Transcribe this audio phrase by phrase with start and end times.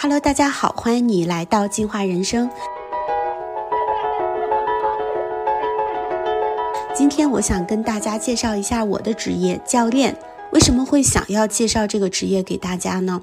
[0.00, 2.48] Hello，大家好，欢迎你来到进化人生。
[6.94, 10.16] 今天我想跟大家介绍一下我的职业——教练。
[10.52, 13.20] 为什么会想要介绍这个职业给大家呢？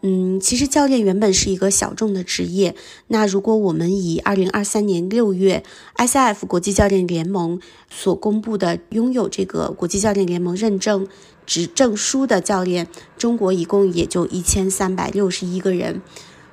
[0.00, 2.76] 嗯，其实教练原本是一个小众的职业。
[3.08, 5.64] 那如果我们以二零二三年六月
[5.96, 7.60] ICF 国际教练联盟
[7.90, 11.08] 所公布的拥有这个国际教练联盟认证
[11.44, 12.86] 执证书的教练，
[13.16, 16.00] 中国一共也就一千三百六十一个人，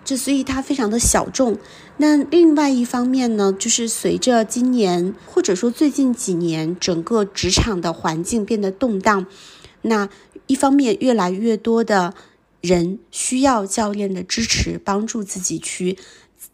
[0.04, 1.60] 这所以它非常的小众。
[1.98, 9.28] 那另外一方面呢，就是随着今年或者说最近几年整个职场的环境变得动荡，
[9.84, 10.10] 那
[10.48, 12.16] 一方面越来越多的。
[12.66, 15.98] 人需要教练的支持，帮助自己去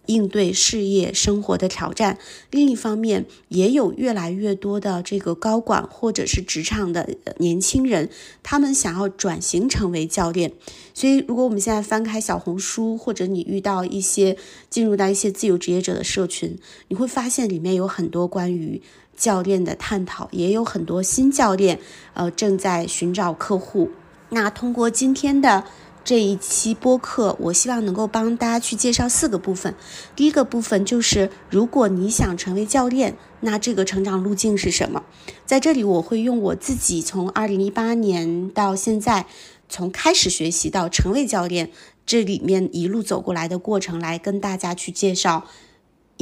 [0.08, 2.18] 应对事业生活的挑战。
[2.50, 8.10] 另一方面，也有越来越多的这个高管或者是职场的年轻人，
[8.42, 10.54] 他们想要转型成为教练。
[10.94, 14.36] 所以，如果我们现在翻开小红书，或者你遇到一些
[14.70, 16.58] 进入到一些自由职业者的社群，
[16.90, 18.82] 你会发现里面有很多关于
[19.16, 21.80] 教练的探讨，也有很多新教练
[22.16, 23.92] 呃正在寻找客户。
[24.30, 25.64] 那通过今天的。
[26.04, 29.76] 这一期播客，我希望能够帮大家去介绍四个部分。
[30.16, 35.04] 第一个部分就是，如果你想成为教练，那这个成长路径是什么？
[35.46, 39.28] 在这里，我会用我自己从二零一八年到现在，
[39.70, 41.72] 从开始学习到成为教练，
[42.06, 45.46] 这里面一路走过来的过程，来跟大家去介绍。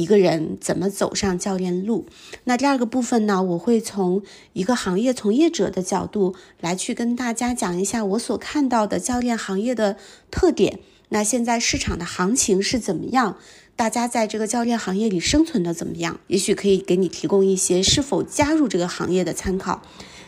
[0.00, 2.06] 一个人怎么走上教练路？
[2.44, 3.42] 那第二个部分呢？
[3.42, 4.22] 我会从
[4.54, 9.98] 一个行业从业者的角度来去跟大家讲一下我所看到的教练行业的
[10.30, 10.78] 特点。
[11.10, 13.36] 那现在市场的行情是怎么样？
[13.76, 16.18] 大家在这个教练行业里生存的怎么样？
[16.28, 19.82] 也许可以给你提供一些是否加入这个行业的参考。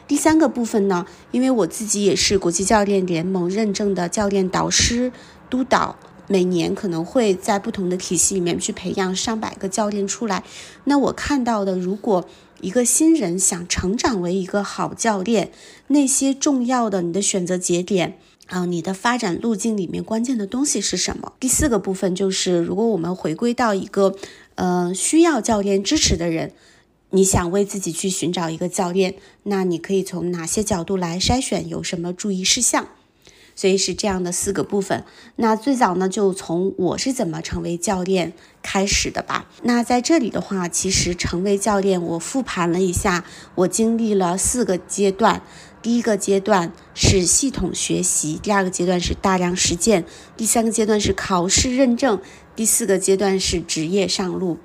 [0.06, 1.06] 第三个部分呢？
[1.30, 5.10] 因为我自己也是国际教练联盟认证的教练导师、
[5.48, 5.96] 督导。
[6.32, 10.42] 每年可能会在不同的体系里面去培养上百个教练出来。
[10.84, 12.26] 那我看到的，如果
[12.62, 15.52] 一个新人想成长为一个好教练，
[15.88, 21.34] 那些重要的你的选择节点啊，你的发展路径里面关键的东西是什么？
[21.38, 24.16] 第四个部分就是，如果我们回归到一个
[24.54, 26.52] 呃需要教练支持的人，
[27.10, 31.68] 你想为自己去寻找一个教练，那你可以从哪些角度来筛选？
[31.68, 32.88] 有什么注意事项？
[33.54, 35.04] 所以是这样的四个部分。
[35.36, 38.32] 那最早呢，就从我是怎么成为教练
[38.62, 39.46] 开始的吧。
[39.62, 43.24] 那在这里的话，其实成为教练，我复盘了一下，
[43.54, 45.42] 我经历了四个阶段。
[45.80, 50.04] 第一个阶段是系统学习，第二个阶段是大量实践，
[50.36, 52.20] 第三个阶段是考试认证，
[52.54, 54.58] 第四个阶段是职业上路。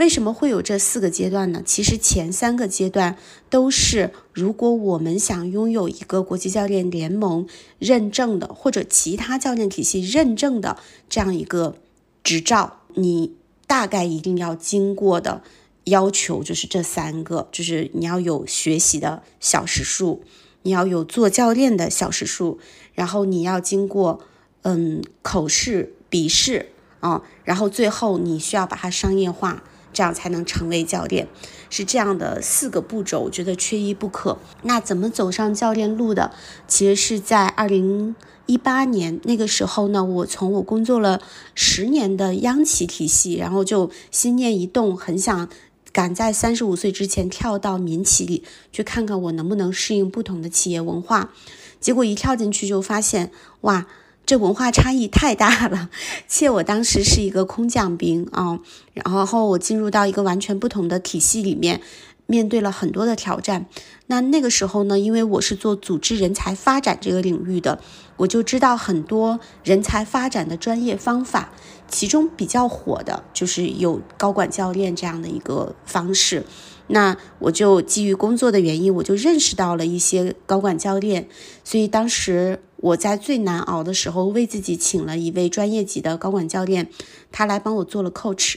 [0.00, 1.62] 为什么会有这四个阶段呢？
[1.62, 3.18] 其实前三个阶段
[3.50, 7.46] 都是，如果我们想拥有一个国际教练联盟
[7.78, 10.78] 认证的，或者其他教练体系认证的
[11.10, 11.76] 这样一个
[12.24, 13.34] 执照，你
[13.66, 15.42] 大概一定要经过的
[15.84, 20.22] 要求就是这三个，就是你要有学习的小时数，
[20.62, 22.58] 你要有做教练的小时数，
[22.94, 24.22] 然后你要经过
[24.62, 29.62] 嗯口试、笔试啊，然后最后你需要把它商业化。
[29.92, 31.28] 这样才能成为教练，
[31.68, 34.38] 是这样的四个步骤，我觉得缺一不可。
[34.62, 36.32] 那怎么走上教练路的？
[36.68, 38.14] 其实是在二零
[38.46, 41.20] 一八年那个时候呢，我从我工作了
[41.54, 45.48] 十年的央企体系，然后就心念一动，很想
[45.92, 51.32] 赶在三十五岁之前跳到民企里去看看我能不能适应不同的企业文化。
[51.80, 53.86] 结果一跳进去就发现，哇！
[54.30, 55.90] 这文化差异太大了，
[56.28, 58.60] 且我当时是一个空降兵啊，
[58.94, 61.80] 然后我进入到一个完全不同的体系里面，
[62.26, 63.66] 面对了很多的挑战。
[64.06, 67.80] 那那个时候呢，因为我是做组织人才发展这个领域的，
[68.18, 71.50] 我就知道很多人才发展的专业方法，
[71.88, 76.46] 其中比较火的就是有高管教练这样的一个方式。
[76.86, 81.28] 那我就基于工作的原因，我就认识到了一些高管教练，
[81.64, 82.60] 所以当时。
[82.80, 86.88] 我在最难熬的时候，为自己请了一位专业级的高管教练，
[87.30, 88.56] 他来帮我做了 coach。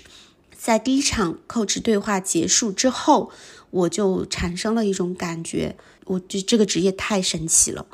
[0.57, 3.29] 在第一场 coach 对话结束之后，
[3.69, 5.75] 我就产生了一种感觉，
[6.05, 7.85] 我这这个职业太神奇了。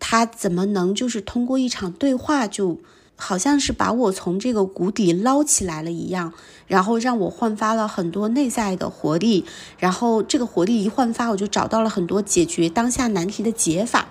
[0.00, 2.80] 他怎么能就是通过一场对话，就
[3.14, 6.32] 好像是把我从这个谷底捞起来了一样，
[6.66, 9.44] 然后让我焕发了很多内在的活力，
[9.78, 14.08] 然后这个活力一焕发，我就找到了很多解决当下难题的解法。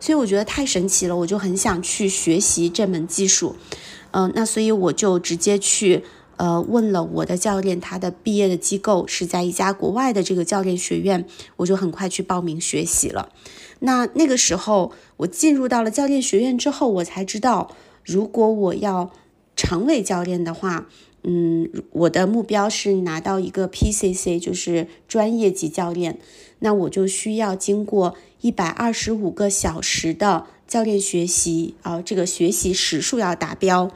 [0.00, 3.54] 所以我觉得太神奇了，我就很想去学习这门技术，
[4.10, 6.02] 嗯，那所以我就直接去
[6.36, 11.26] 呃问了我的教练，他的毕业的机构是在一家国外的这个教练学院，
[11.58, 13.28] 我就很快去报名学习了。
[13.80, 17.70] 那那个时候我进入到了教练学院之后，我才知道，
[18.04, 19.10] 如果我要
[19.54, 20.88] 成为教练的话，
[21.22, 26.18] 嗯，我的目标是拿到一个 PCC，就是专业级教练。
[26.60, 33.90] 那我就需要经过一百二十五个小时的教练学习啊，这个学习时数要达标。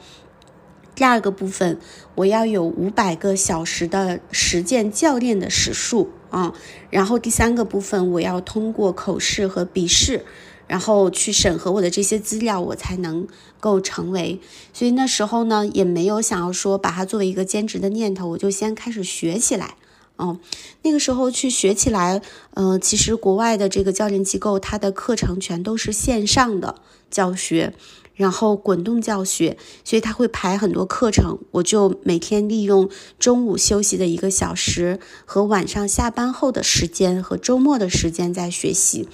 [0.93, 1.79] 第二个部分，
[2.15, 6.53] 我要有五百个小时的实践教练的时数啊。
[6.89, 10.23] 然后第三个部分，我要通过口试和笔试，
[10.67, 13.27] 然后去审核我的这些资料，我才能
[13.59, 14.39] 够成为。
[14.71, 19.75] 所以那时候呢，也没有想要说把它作为一个兼职的念头，我就先开始学起来。
[20.17, 20.39] 嗯，
[20.83, 22.21] 那个时候去学起来，
[22.53, 26.75] 嗯，其实国外的这个教练机构，它的课程全都是线上的
[27.09, 27.73] 教学。
[28.17, 32.89] 然后滚动教学，所以他会排很多课程，我就每天利用
[33.19, 39.09] 中午休息的一个小时和晚上下班后的时间和周末的时间在学习。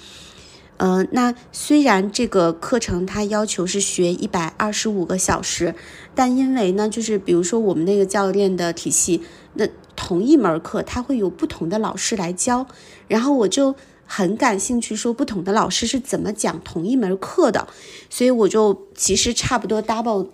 [0.76, 5.74] 嗯，那虽然这个课程它要求是学一百二十五个小时，
[6.14, 9.20] 但因为呢，就是比如说我们那个教练的体系，
[9.54, 9.66] 那
[9.96, 12.66] 同一门课他会有不同的老师来教，
[13.08, 13.74] 然后我就。
[14.04, 17.66] 很感兴趣，说不同的老师是怎么讲同一门课的，
[18.10, 20.28] 所以我就其实差不多 double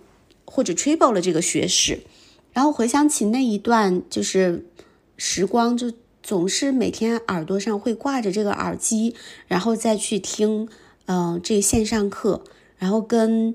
[0.45, 2.01] 或者 triple 了这个学识。
[2.53, 4.67] 然后回想起那一段就是
[5.17, 5.93] 时光，就
[6.25, 9.15] 总是每天耳朵上会挂着这个耳机，
[9.47, 10.69] 然后再去听，
[11.07, 12.43] 嗯，这个线上课，
[12.79, 13.55] 然后跟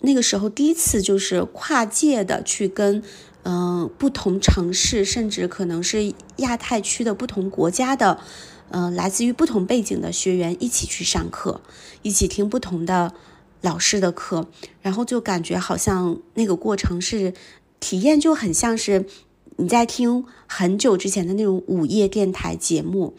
[0.00, 3.00] 那个时候第一次就是跨界的去跟，
[3.42, 8.20] 嗯，不同城市，甚至可能是亚太区的不同国家的。
[8.72, 11.60] 嗯，来自于不同背景的学员一起去上课，
[12.02, 13.12] 一起听不同的
[13.62, 14.46] 老师的课，
[14.80, 17.34] 然后就感觉好像那个过程是
[17.80, 19.06] 体验，就很像是
[19.56, 23.14] 你在听很久之前的那种午夜电台节目。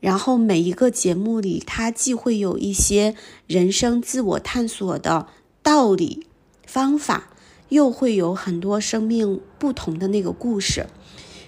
[0.00, 3.14] 然后每一个节目里，它既会有一些
[3.46, 5.28] 人生自我探索的
[5.62, 6.26] 道理
[6.66, 7.30] 方法，
[7.68, 10.86] 又会有很多生命不同的那个故事。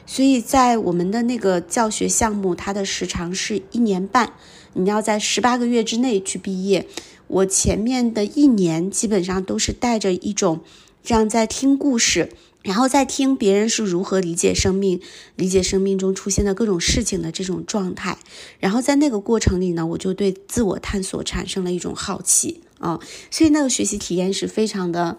[0.07, 4.33] 所以在我们的那个教学项目，它的时长是一年半，
[4.73, 6.89] 你要在十八个月之内去毕业。
[7.29, 10.63] 我前面的一年基本上都是带着一种
[11.05, 12.33] 这样在听故事，
[12.63, 15.01] 然后在听别人是如何理解生命、
[15.37, 18.19] 理解生命中出现的各种事情的这种状态。
[18.59, 22.99] 然后在那个过程里呢，我就对自我探索产生了一种好奇啊，
[23.31, 25.19] 所以那个学习体验是非常的。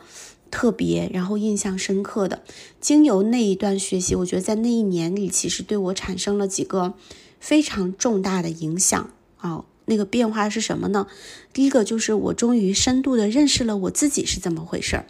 [0.51, 2.43] 特别，然后印象深刻的，
[2.79, 6.93] 经由那一段学习，我觉得在那一年里，其实对我产生了几个
[7.39, 9.63] 非常重大的影响啊。
[9.85, 11.07] 那个变化是什么呢？
[11.51, 15.05] 第一个就是我终于深度的认识了我自己是怎么回事儿。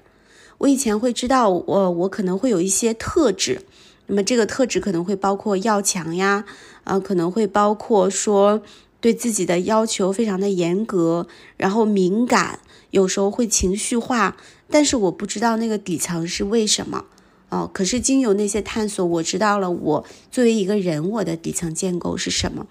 [0.60, 3.62] 我以前会知道我我可能会有一些特质，
[4.08, 6.46] 那么这个特质可能会包括要强呀，
[6.86, 8.64] 啊，可能会包括说
[9.00, 11.28] 对自己的要求非常的严格，
[11.58, 12.60] 然后敏感，
[12.92, 14.38] 有时候会情绪化。
[14.72, 17.06] 但是我不知道那个底层是为什么
[17.50, 17.70] 哦。
[17.72, 22.66] 可是经由那些探索，我知道了我作为一个人，我的底层建构是什么。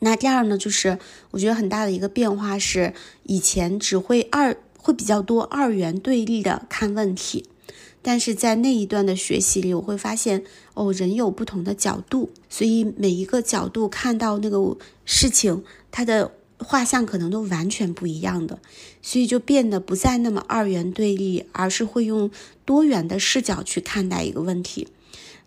[0.00, 0.98] 那第二呢，就是
[1.30, 2.92] 我觉得很大的一个变化是，
[3.24, 7.46] 以前只会二会比较多二元对立的看问题，
[8.02, 10.44] 但是在那一段的学习里，我会发现
[10.74, 16.32] 哦，人有不同的角度，所以每一个角度看到那个事情，它的。
[16.62, 18.58] 画像可能都完全不一样的，
[19.00, 22.30] 所以就变得不再那么二元对立，而是会用
[22.66, 24.88] 多元的视角去看待一个问题。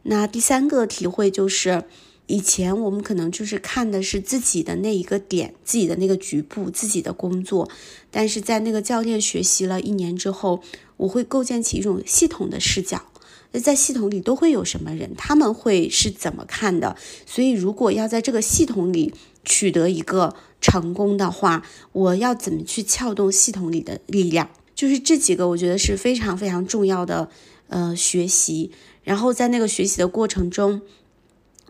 [0.01, 1.84] 那第三个体会就是，
[2.25, 7.70] 以前我们可能就是看的是自己的那一个点，自己的那个局部，自己的工作，
[8.10, 10.63] 但是在那个教练学习了一年之后，
[10.98, 13.03] 我会构建起一种系统的视角。
[13.51, 15.13] 那在系统里都会有什么人？
[15.15, 16.98] 他们会是怎么看的？
[17.27, 19.13] 所以如果要在这个系统里
[19.46, 20.36] 取得一个。
[20.63, 24.50] 成功的话，我要怎么去撬动系统里的力量？
[24.74, 27.29] 就是这几个，我觉得是非常非常重要的，
[27.67, 28.72] 呃，学习。
[29.03, 30.82] 然后在那个学习的过程中，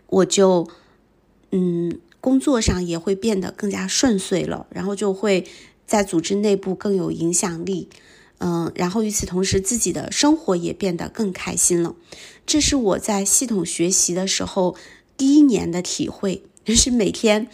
[0.06, 0.68] 我就，
[1.52, 5.48] 嗯，工作上也会变得更加顺遂了，然后就会
[5.88, 7.90] 在组织内部更有影响力，
[8.38, 11.96] 嗯，然后与此同时，自己的生活也变得更开心了。
[12.46, 14.76] 这是我在系统学习的时候
[15.18, 17.50] 第一年的体会，就是每天。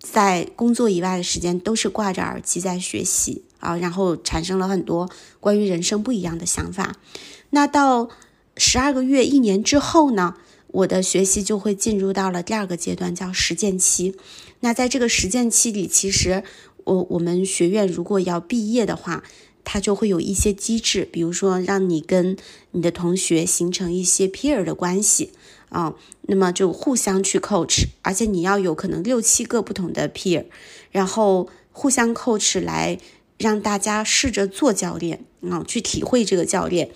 [0.00, 6.96] 在工作以外的时间都是挂着耳机在学习啊，然后产生了很多关于人生不一样的想法。
[7.50, 8.08] 那到
[8.56, 10.34] 十二个月、一年之后呢，
[10.68, 14.14] 我的学习就会进入到了第二个阶段，叫实践期。
[14.60, 16.42] 那在这个实践期里，其实
[16.84, 19.24] 我我们学院如果要毕业的话，
[19.64, 22.36] 它就会有一些机制，比如说让你跟
[22.72, 25.32] 你的同学形成一些 peer 的关系。
[25.68, 30.44] 啊，那么就互相去 coach，而且你要有可能六七个不同的 peer，
[30.90, 32.98] 然后互相 coach 来
[33.38, 36.90] 让大家试着做教练啊，去体会这个教练。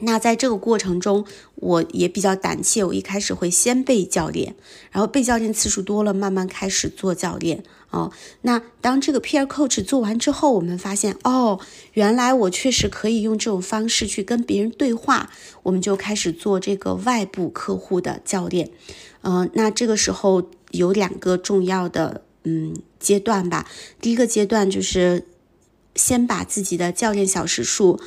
[0.00, 1.24] 那在这个过程中，
[1.56, 2.84] 我也比较胆怯。
[2.84, 4.54] 我一开始会先背教练，
[4.92, 8.12] 然后背教练次数多了，慢慢开始做教练哦。
[8.42, 11.58] 那当这个 peer coach 做完之后，我们发现哦，
[11.94, 15.30] 原来我确实可以用这种方式去跟别人对话。
[15.64, 18.70] 我们就开始做这个外部客户的教练。
[19.22, 23.68] 嗯，那这个时候有两个重要的嗯阶段吧。
[24.00, 25.26] 第一个阶段就是
[25.96, 27.98] 先把自己的教练小时数。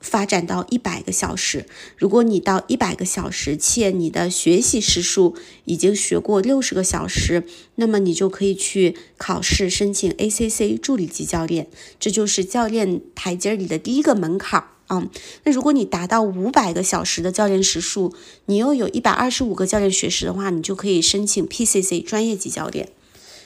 [0.00, 11.66] 发展到一百个小时，如果你到一百个小时，且你的学习时数已经学过六十个小时，那么你就可以去考试申请 ACC 助理级教练，
[11.98, 15.10] 这就是教练台阶里的第一个门槛啊。
[15.42, 18.14] 那如果你达到五百个小时的教练时数，
[18.46, 22.88] 你又有一百二十五个教练学时的话，你就可以申请 PCC 专业级教练。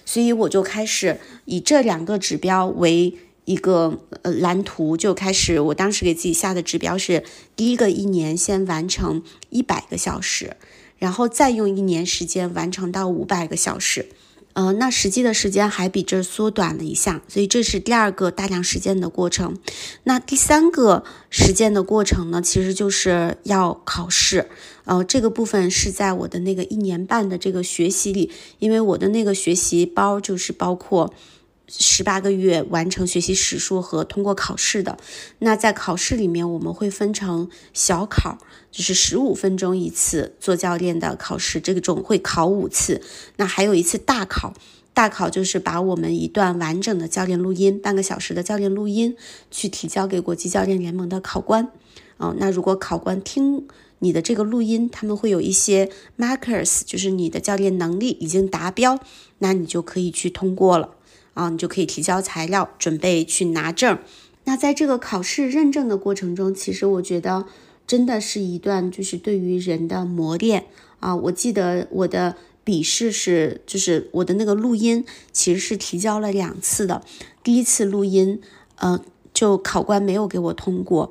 [0.04, 3.14] 所以我就开始以这两个指标为。
[3.44, 7.25] 一个呃蓝图就开始，我当时给自己下的指标是：
[7.56, 10.56] 第一个一年先完成一百个小时，
[10.99, 14.11] 然后再用一年时间完成到五百个小时。
[14.54, 19.56] 呃，那实际的时间还比这缩短了一下，所以这是第二个大量实践的过程。
[20.04, 24.49] 那第三个实践的过程呢，其实就是要考试。
[24.84, 31.12] 呃，这个部分是在我的那个一年半的这个学习里，因为我的那个学习包就是包括。
[31.79, 34.99] 十八个月完成学习时数和通过考试的，
[35.38, 38.37] 那在考试里面我们会分成小考，
[38.71, 43.00] 就是十五分钟一次做教练的考试，这种会考五次。
[43.37, 44.52] 那还有一次大考，
[44.93, 49.17] 大考就是把我们一段完整的教练录音，半个小时的教练录音，
[49.50, 51.73] 去提交给国际教练联盟的考官。
[52.19, 53.67] 哦，那如果考官听
[54.00, 59.00] 你的这个录音，他们会有一些 markers，就是你的教练能力已经达标，
[59.38, 60.97] 那你就可以去通过了。
[61.35, 63.99] 啊，你就可以提交材料，准备去拿证。
[64.45, 67.47] 那在这个考试认证的过程中，其实我觉得
[67.87, 70.67] 真的是一段就是对于人的磨练
[71.01, 71.15] 啊。
[71.15, 77.03] 我记得我的笔试是，就是我的那个录音其实是提交了两次的。
[77.45, 78.41] 第一次录音，
[78.77, 79.01] 呃，
[79.33, 81.11] 就考官没有给我通过。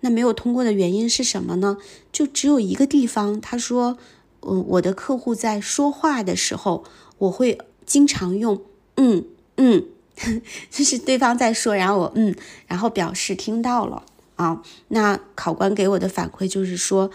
[0.00, 1.76] 那没有通过的原因是什么呢？
[2.10, 3.98] 就只有一个地方，他说，
[4.40, 6.84] 嗯，我的客户在说话的时候，
[7.18, 8.62] 我会经常用
[8.96, 9.26] 嗯。
[9.60, 9.84] 嗯，
[10.70, 12.34] 就是对方在说，然后我嗯，
[12.66, 14.02] 然后表示听到了
[14.36, 14.62] 啊。
[14.88, 17.10] 那考官给我的反馈就是说，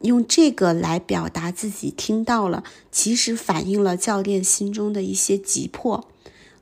[0.00, 6.08] 用这个来表达自己听到了，其实反映了教练心中的一些急迫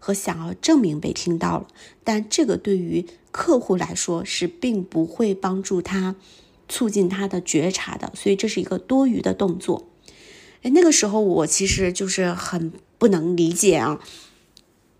[0.00, 1.68] 和想要证明被听到了。
[2.02, 6.16] 但这个对于客户来说是并不会帮助他
[6.68, 9.86] 促进他的觉察的，所以这是一个多余的动作。
[10.62, 14.00] 哎，那个时候我其实就是很不能理解啊。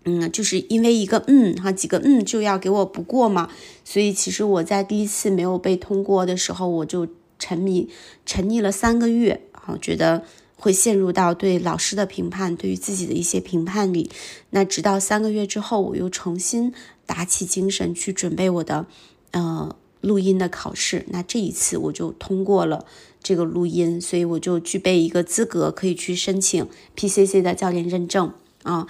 [0.05, 3.49] 嗯，就是因为一个嗯哈几个嗯就要给我不过嘛，
[3.83, 7.89] 所以其实我在第一次没有被通过的时候，我就沉迷
[8.25, 10.23] 沉溺了三个月啊，觉得
[10.55, 14.09] 会陷入到对老师的评判，对于自己的一些评判里。
[14.51, 16.73] 那直到三个月之后，我又重新
[17.05, 18.85] 打起精神去准备我的
[19.31, 21.05] 呃录音的考试。
[21.09, 22.85] 那这一次我就通过了
[23.21, 28.33] 这个录音，所以我就具备一个资格，可以去申请 PCC 的教练认证。
[28.69, 28.85] 啊，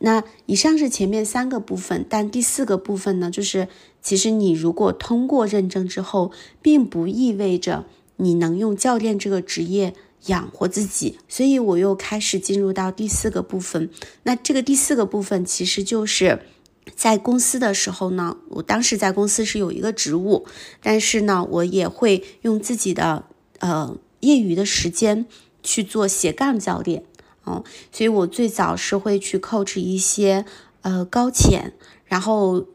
[0.00, 3.68] 那以上是前面三个部分，但第四个部分呢，就是
[4.02, 7.86] 其实你如果通过认证之后，并不意味着
[8.16, 9.94] 你能用教练这个职业
[10.26, 13.88] 养活自己，所以我又开始进入到第四个部分。
[14.24, 16.40] 那这个第四个部分其实就是
[16.94, 20.44] 在公司的时候呢，我当时在公司是有一个职务，
[20.82, 23.24] 但是呢，我也会用自己的
[23.60, 25.24] 呃业余的时间
[25.62, 27.04] 去做斜杠教练。
[27.44, 30.44] 哦，所以我最早是会去 coach 一些
[30.82, 31.72] 呃高潜，
[32.04, 32.66] 然后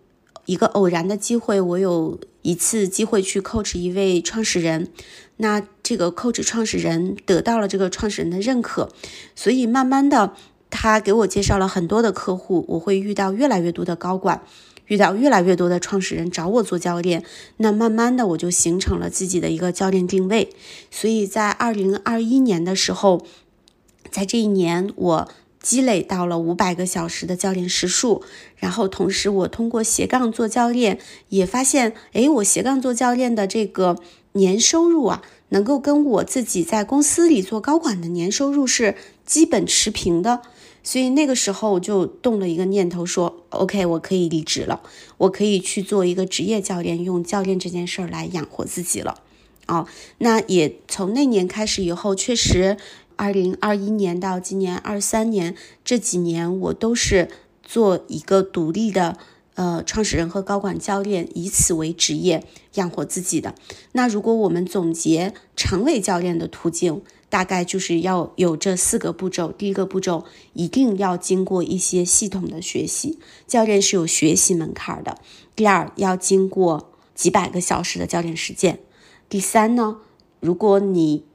[0.46, 4.92] 一个偶然的机会，我有一次机会去 coach 一位创始人，
[5.38, 8.90] 那这个 coach 创始人得到了这个创始人的认可，
[9.36, 10.34] 所以慢慢的
[10.70, 14.44] 他给我介绍了很多的客户，我会遇到越来越多的高管，
[14.88, 17.24] 遇到越来越多的创始人找我做教练，
[17.58, 20.50] 那慢慢的我就形成了自己的一个教练定位，
[20.92, 23.26] 所以在二零二一年的时候。
[24.18, 25.30] 在这一年，我
[25.62, 28.24] 积累到了五百个小时的教练时数，
[28.56, 30.98] 然后同时我通过斜杠做教练，
[31.30, 34.00] 也发现，哎，我斜杠做教练的这个
[34.32, 40.42] 年收入啊，能够跟我自己在公司里做高管的年收入是基本持平的。
[40.82, 44.82] 所以那个时候我就动了一个念头，说，OK，我可以离职了，
[45.20, 49.20] 我可以去做一个职业教练，用教练这件事儿来养活自己了。
[49.68, 49.86] 哦，
[50.18, 52.78] 那也从那年开始以后，确实。
[53.18, 57.30] 二零二一年到今年二三年这几年，我都是
[57.62, 59.18] 做一个独立的
[59.56, 62.46] 呃创始人和高管教练以此为职业
[62.76, 63.56] 养活自己的。
[63.92, 69.52] 那如果我们总结成为教练的途径，大概就是要有这四个步骤。
[69.52, 75.18] 第一个步骤，一定要经过一些系统的学习，教练是有学习门槛的。
[75.56, 78.80] 第二，要经过几百个小时的教练实践。
[79.28, 79.98] 第三呢，
[80.40, 81.26] 如果你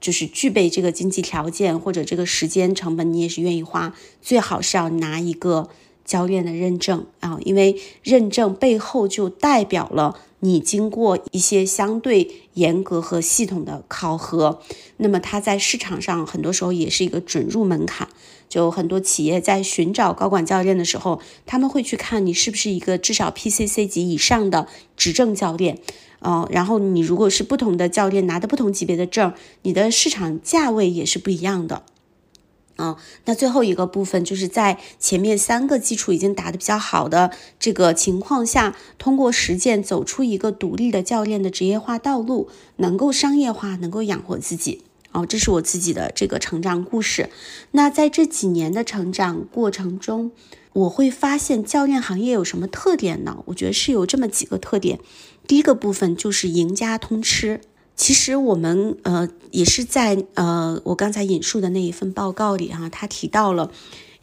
[0.00, 5.68] 就是具备这个经济条件或者这个时间成本，你也是愿意花，最好是要拿一个
[6.04, 10.18] 教练的认证啊，因为认证背后就代表了。
[10.42, 14.62] 你经过一些相对严格和系统的考核，
[14.96, 18.08] 那么它在市场上很多时候也是一个准入门槛。
[18.50, 24.66] 就很多企业在寻找高管教练的时候，他们会去看你是不是一个至少 PCC 级以上的
[24.96, 25.78] 执政教练，
[26.18, 31.84] 呃，然后你如果是不同的教练拿的不同级别的证，你的市场价位也是不一样的。
[32.76, 44.82] 啊，那最后一个部分就是在前面三个基础已经打得比较好的这个情况下，通过实践走出一个独立的教练的职业化道路，能够商业化，能够养活自己。
[45.12, 47.30] 哦，这是我自己的这个成长故事。
[47.72, 50.32] 那在这几年的成长过程中，
[50.72, 53.42] 我会发现教练行业有什么特点呢？
[53.46, 55.00] 我觉得是有这么几个特点。
[55.46, 57.60] 第一个部分就是赢家通吃。
[57.96, 63.70] 其实我们呃也是在呃我刚才引述的那一份报告里哈，他提到了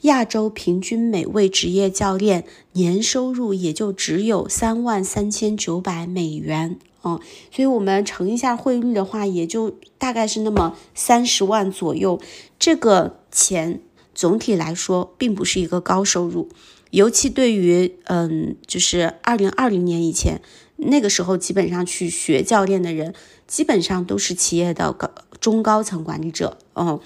[0.01, 7.19] 亚洲平均每位职业教练年收入也就只有三万三千九百美元哦，
[7.51, 12.19] 所以我们乘一下汇率的话，也就大概是那么三十万左右。
[12.59, 13.81] 这个钱
[14.13, 16.49] 总体来说并不是一个高收入，
[16.91, 20.41] 尤其对于嗯就是二零二零年以前
[20.75, 23.13] 那个时候，基本上去学教练的人。
[23.47, 26.99] 基本上都是企业的高中高层管理者，嗯，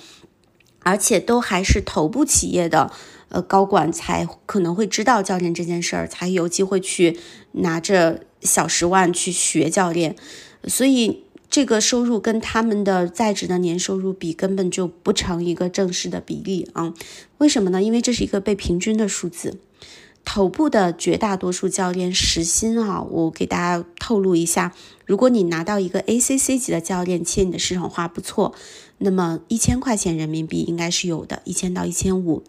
[0.83, 2.91] 而且都还是头部企业的
[3.29, 7.19] 呃高管才可能会知道教练这件事儿，才有机会去
[7.53, 10.15] 拿着小十万去学教练，
[10.65, 16.93] 所以这个收入跟他们的在职的年收入比，根本就不成一个正式的比例啊？
[17.39, 17.83] 为什么呢？
[17.83, 19.59] 因为这是一个被平均的数字。
[20.23, 24.71] 头部的绝大多数教练时薪啊，我给大家透露一下，
[25.05, 28.53] 如果你拿到一个 ACC 级的教练，且你的市场化不错，
[29.01, 32.43] 那么一千块钱人民币应该是有的，一千到一千五。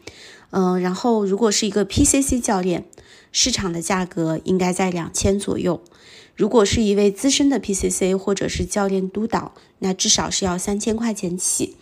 [0.51, 2.85] 嗯，然后如果是一个 PCC 教练，
[3.33, 5.83] 市场的价格应该在两千左右。
[6.37, 11.77] 如果是一位资深的 PCC 或者是教练督导，那至少是要三千块钱起。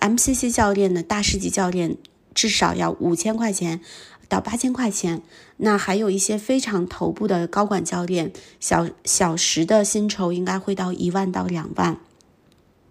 [0.00, 1.96] MCC 教练呢，大师级教练
[2.34, 3.80] 至少要五千块钱。
[4.28, 5.22] 到八千块钱，
[5.56, 11.98] 那还有一些非常头部的高管教练，小小时的薪酬应该会到一万到两万。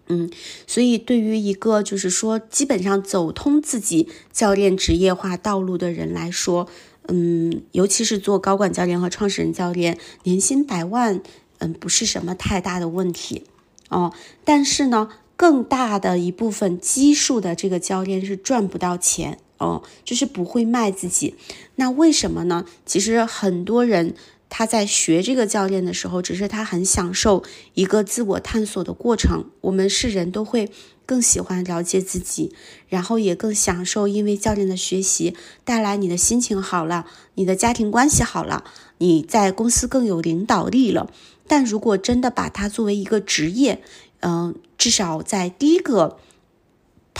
[0.08, 0.30] 嗯，
[0.66, 6.68] 所以对于一个就是说基本上走通自己教练职业化道路的人来说，
[7.08, 11.22] 嗯，尤其是做高管教练和创始人教练，年薪百万，
[11.58, 13.44] 嗯，不是什么太大的问题
[13.88, 14.12] 哦。
[14.44, 19.38] 但是呢，更大的一部分基数的这个教练是赚不到钱。
[19.58, 21.34] 哦，就是不会卖自己，
[21.74, 22.64] 那为什么呢？
[22.86, 24.14] 其实很多人
[24.48, 27.42] 他在学这个教练的时候，只是他很享受
[27.74, 29.44] 一个自我探索的过程。
[29.62, 30.70] 我们是人都会
[31.04, 32.54] 更喜欢了解自己，
[32.88, 35.34] 然后也更享受，因为教练的学习
[35.64, 38.64] 带来你的心情好了，你的家庭关系好了，
[38.98, 41.10] 你在公司更有领导力了。
[41.46, 43.82] 但如果真的把它作为一个职业，
[44.20, 46.18] 嗯，至少在第一个。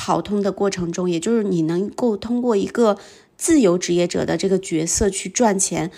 [0.00, 2.96] 跑通的过程中，也就是你能够通过一个
[3.36, 5.90] 自由职业者的这个角色去赚钱。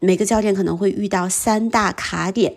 [0.00, 2.56] 每个教练可能会遇到三大卡点，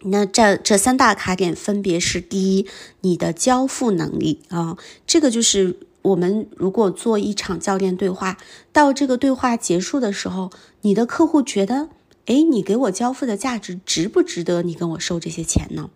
[0.00, 2.66] 那这这三大卡点分别是：第一，
[3.02, 8.36] 你的交付能力啊，这个就是我们如果做一场教练对话，
[8.72, 11.90] 到这个对话结束的时候，你的客户觉得，
[12.24, 15.90] 哎，你给我交付的价值值不值得你跟我收这些钱呢？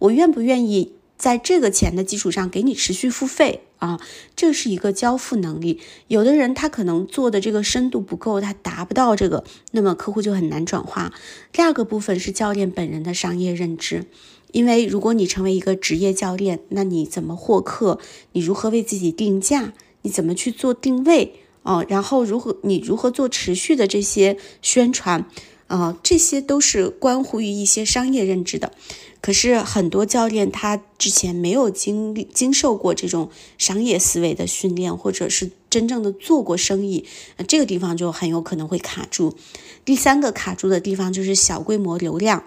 [0.00, 0.96] 我愿不愿意？
[1.16, 3.98] 在这个钱的基础上给你持续付费啊，
[4.36, 5.80] 这是一个交付能力。
[6.06, 11.12] 有的人他可能做的这个深度不够，他达不到这个，那么客户就很难转化。
[11.50, 14.04] 第二个部分是教练本人的商业认知，
[14.52, 17.98] 因为如果你成为一个职业教练，那你怎么获客？
[18.32, 19.72] 你如何为自己定价？
[20.02, 21.40] 你怎么去做定位？
[21.62, 25.26] 哦，然后如何你如何做持续的这些宣传？
[25.70, 28.72] 啊，这些都是关乎于一些商业认知的。
[29.20, 37.04] 可是很多教练他之前没有经历、经受过这种商业思维的训练，或者是真正的做过生意，
[37.36, 39.36] 那这个地方就很有可能会卡住。
[39.84, 42.42] 第三个卡住的地方就是小规模流量，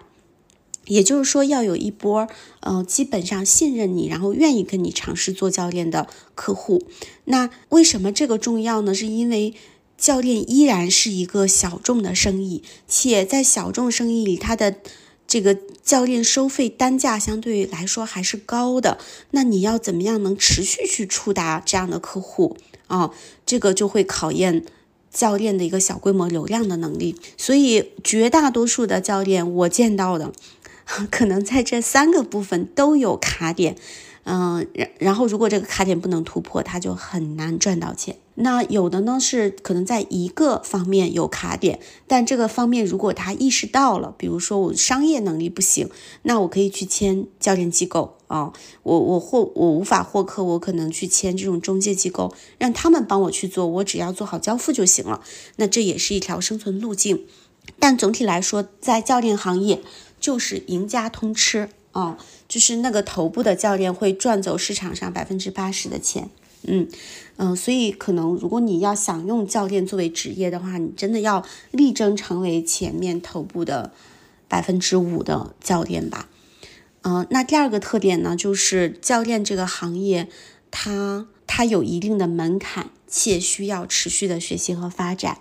[0.87, 2.27] 也就是说要有一波，
[2.59, 6.83] 呃，基本上信任你，然后愿意跟你尝试做教练的客户。
[7.25, 8.93] 那为什么这个重要呢？
[8.93, 9.53] 是因为
[10.03, 14.75] 教练依然是一个小众的生意，且在小众生意里，它的
[15.25, 18.97] 这个教练收费单价相对来说还是高的。
[19.31, 23.11] 那你要怎么样能持续去触达这样的客户啊？
[23.45, 24.65] 这个就会考验
[25.09, 27.15] 教练的一个小规模流量的能力。
[27.37, 30.33] 所以，绝大多数的教练我见到的，
[31.09, 33.77] 可能在这三个部分都有卡点。
[34.25, 38.15] 嗯，然然后如果这个卡点不能突破，他就很难赚到钱。
[38.35, 45.89] 那有的呢是可能在一个方面有卡点，但这个方面如果他意识到了，比如说我商业能力不行，
[46.23, 55.21] 那我可以去签教练机构啊，我我获我无法获客，我可能去签这种中介机构，让他们帮我去做，我只要做好交付就行了。
[55.57, 57.25] 那这也是一条生存路径。
[57.77, 59.81] 但总体来说，在教练行业
[60.19, 61.69] 就是赢家通吃。
[61.93, 66.27] 哦，就是那个头部的教练会赚走市场上百分之八十的钱，
[66.63, 66.87] 嗯
[67.37, 73.91] 嗯，所以可能如果你要想用教练作为职业的话，你真的要力争成为前面头部的
[74.47, 76.27] 百分之五的教练吧。
[77.03, 80.27] 嗯，那第二个特点呢，就是教练这个行业，
[80.71, 85.37] 它它有一定的门槛，且需要持续的学习和发展。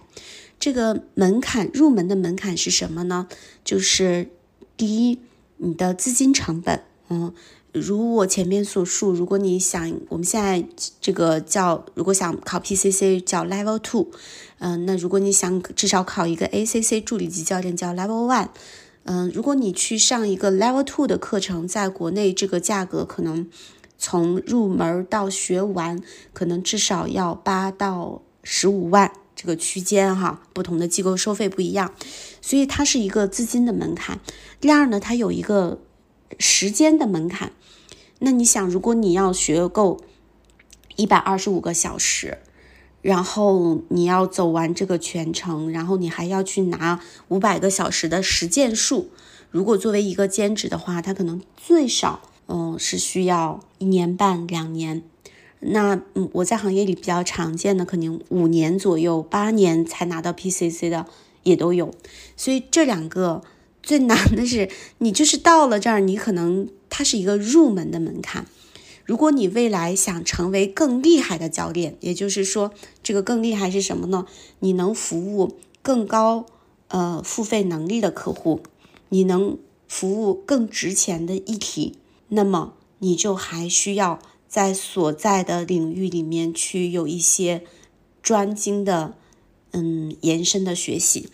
[0.61, 3.27] 这个门槛入门的门槛是什么呢？
[3.65, 4.29] 就是
[4.77, 5.19] 第一。
[5.65, 7.33] 你的资金成本，嗯，
[7.73, 10.67] 如我前面所述，如果你想，我们现在
[11.01, 14.09] 这个叫，如果想考 PCC 叫 Level Two，
[14.59, 18.49] 嗯，那如果你想至少考一个 ACC 助理级教练叫 Level One，
[19.05, 23.49] 嗯，如果你去上一个 Level Two 的课程，在国内这个价格可能
[23.97, 29.13] 从入门到学完，可能至少要八到十五万。
[29.43, 31.93] 这个区间哈，不同的机构收费不一样，
[32.41, 34.21] 所以它是一个资金的门槛。
[34.61, 35.81] 第二呢，它有一个
[36.39, 37.51] 时间的门槛。
[38.21, 40.01] 那你想，如果你要学够
[40.95, 42.39] 一百二十五个小时，
[43.01, 49.11] 然后你要走完这个全程，然后你还要去拿五百个小时的实践数，
[49.51, 55.03] 如果作为一个兼职的话，它可能最少嗯是需要一年半两年。
[55.65, 61.07] 那嗯，我在行业里比较常见的，肯定五年左右、八年才拿到 PCC 的
[61.45, 61.95] 也都有。
[62.37, 63.43] 所以这两个
[63.83, 68.47] 最难的是，你就是到了这儿，你可能它是一个入门的门槛。
[69.05, 72.73] 如果你未来想成为更厉害的教练，也就是说，
[73.03, 74.27] 这个更厉害是什么呢？
[74.61, 76.47] 你能服务更高
[76.89, 78.61] 呃付费能力的客户，
[79.11, 81.99] 你能服务更值钱的议题，
[82.29, 84.21] 那么你就还需要。
[84.53, 87.65] 在所在的领域里面去有一些
[88.23, 89.15] 专精的，
[89.71, 91.31] 嗯，延伸的学习。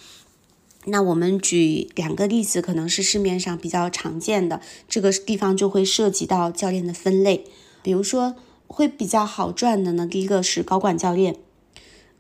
[0.85, 7.45] 那我们举两个例子，可能是市面上比较常见的，这个地方就会涉及到教练的分类。
[7.83, 8.37] 比如说，
[8.69, 11.35] 会比较好赚的呢，第一个是高管教练。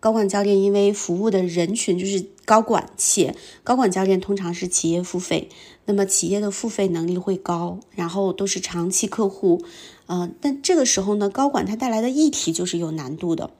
[0.00, 3.34] 高管教练因为服务的人群就是高管，且
[3.64, 5.48] 高管教练通常是企业付费，
[5.86, 9.62] 那么企业的付费能力会高，然后都是长期客户。
[10.06, 13.50] 嗯，但这个时候呢，高管他带来的议题就是有难度的。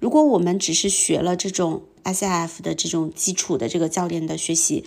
[0.00, 4.84] 如果我们只是学了这种 S F 的这种基础的这个教练的学习，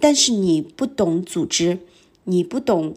[0.00, 1.78] 但是你不懂组织，
[2.24, 2.94] 你不懂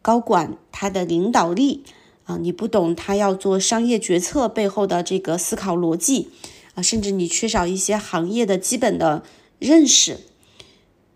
[0.00, 1.84] 高管他的领导力
[2.24, 6.30] 啊，你不懂他要做商业决策背后的这个思考逻辑
[6.74, 9.24] 啊，甚至你缺少一些行业的基本的
[9.58, 10.20] 认识，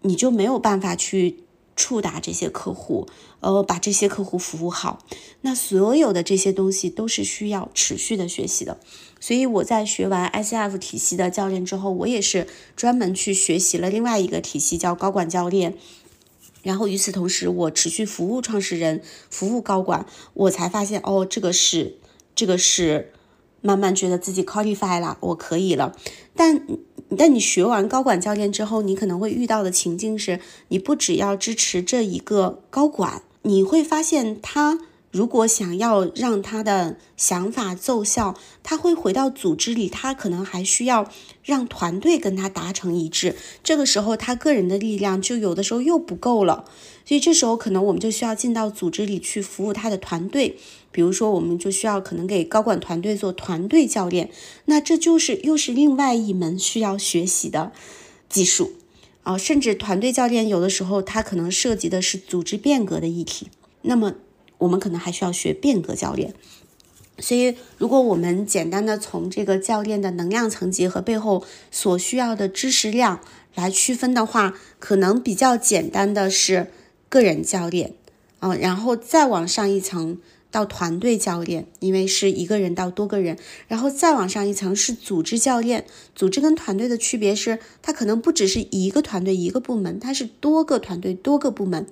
[0.03, 1.41] 你就没有办法去。
[1.79, 3.07] 触达这些客户，
[3.41, 5.05] 呃，把这些客户服务好，
[5.43, 8.81] 那所有的这些东西都是需要持续的学习的。
[9.21, 15.75] 所以我在学完 ICF 体系的教练之后，我也是专门去学习了另外一个体系，叫高管教练。
[16.63, 21.99] 然后与此同时，我持续服务创始人，服务高管，我才发现，哦，这个是，
[22.35, 23.13] 这个是。
[23.67, 25.95] 慢慢觉得自己 qualify 了，我可以了。
[26.37, 26.67] 但
[27.19, 34.79] 但你学完高管教练之后，你可能会遇到的情境是，你不只要支持这一个高管，你会发现他。
[35.13, 41.09] 如果想要让他的想法奏效，他会回到组织里，他可能还需要
[41.43, 43.35] 让团队跟他达成一致。
[43.65, 46.67] 这个时候，他个人的力量就有的时候又不够了，
[47.07, 50.59] 所以这时候可能我们就需要进到组织里去服务他的团队。
[50.97, 54.31] 比如说，我们就需要可能给高管团队做团队教练，
[54.65, 57.73] 那这就是又是另外一门需要学习的
[58.31, 58.73] 技术
[59.25, 59.37] 啊。
[59.37, 63.49] 甚至团队教练有的时候他可能涉及的是组织变革的议题，
[63.83, 64.15] 那么。
[64.59, 66.33] 我们可能还需要学变革教练，
[67.19, 73.21] 所以如果我们简单的从这个教练的能量层级和背后所需要的知识量
[73.55, 76.73] 来区分的话，可能比较简单的是
[77.11, 77.93] 个人教练，
[78.39, 80.17] 啊，然后再往上一层。
[80.57, 83.37] 到团队教练，因为是一个人到多个人，
[83.69, 85.85] 然后再往上一层是组织教练。
[86.15, 91.87] 组织跟团队的区别是，它可能不只是一个团队一个部门，它是多个团队多个部门。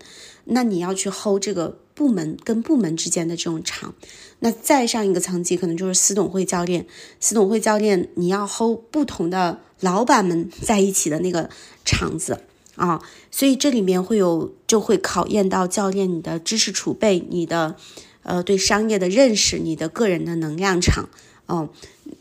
[0.46, 3.94] 那你要去 hold 这个部门跟部门之间的这种场。
[4.38, 6.86] 那再上一个层级，可能就是司董会教练。
[7.20, 11.50] 司董会教练，你要 hold 不同的老板们在一起的那个
[11.84, 12.40] 场子。
[12.76, 13.00] 啊，
[13.30, 17.76] 所以这里面会有，就会考验到教练你的知识储备，你的，
[18.24, 21.08] 呃，对商业的认识，你的个人的能量场。
[21.46, 21.68] 哦，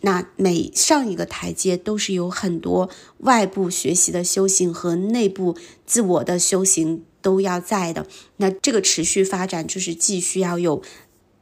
[0.02, 2.90] 那每上一个台阶都是有很多
[3.20, 8.06] 外部学习的修行和内部自我的修行都要在的。
[8.38, 10.82] 那这个持续发展就是既需要有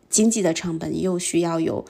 [0.10, 1.84] 经济的成本，又需要有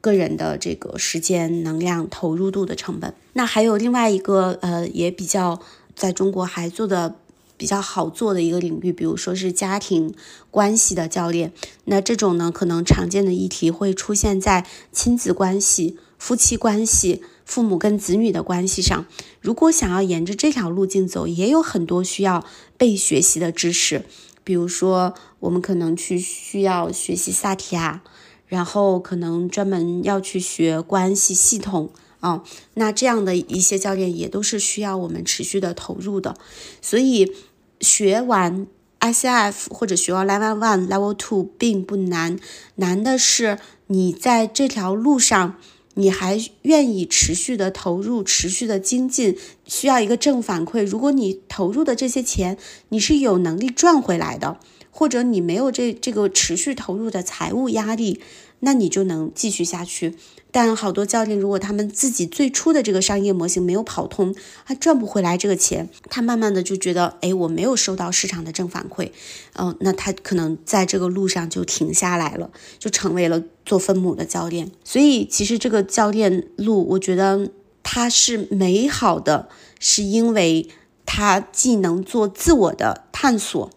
[0.00, 3.12] 个人的这个时间、能量投入度的成本。
[3.32, 5.60] 那还有另外一个，呃，也比较。
[5.98, 7.16] 在中国还做的
[7.58, 10.14] 比较好做的一个领域，比如说是家庭
[10.50, 11.52] 关系的教练。
[11.84, 19.04] 那这种呢，可能常见的议题会出现在亲子关系、夫妻关系、父母跟子女的关系上。
[19.40, 22.46] 如果想要沿着这条路径走，也有很多需要
[22.78, 24.06] 被学习的知识。
[24.44, 28.02] 比如说，我们可能去需要学习萨提亚，
[28.46, 31.90] 然后可能专门要去学关系系统。
[32.20, 32.42] 啊，
[32.74, 36.36] 那这样的一些教练也都是需要我们持续的投入的，
[36.82, 37.32] 所以
[37.80, 38.66] 学完
[39.00, 42.38] ICF 或者学完 Level One、Level Two 并不难，
[42.76, 45.56] 难的是你在这条路上，
[45.94, 49.36] 你还愿意持续的投入、持续的精进，
[49.66, 50.84] 需要一个正反馈。
[50.84, 54.58] 如果你投入的这些钱，你是有能力赚回来的，
[54.90, 58.20] 或者你没有这这个持续投入的财务压力，
[58.60, 60.16] 那你就能继续下去。
[60.50, 64.34] 但好多教练，如果他们自己最初的这个商业模型没有跑通，
[64.64, 69.10] 他赚不回来这个钱，他慢慢的就觉得，哎，我没有收到市场的正反馈，
[69.56, 74.70] 嗯，那他可能在这个路上就停下来了，就成为了做分母的教练。
[74.82, 77.50] 所以其实这个教练路，我觉得
[77.82, 80.66] 它是美好的，是因为
[81.04, 83.70] 它既能做自我的探索，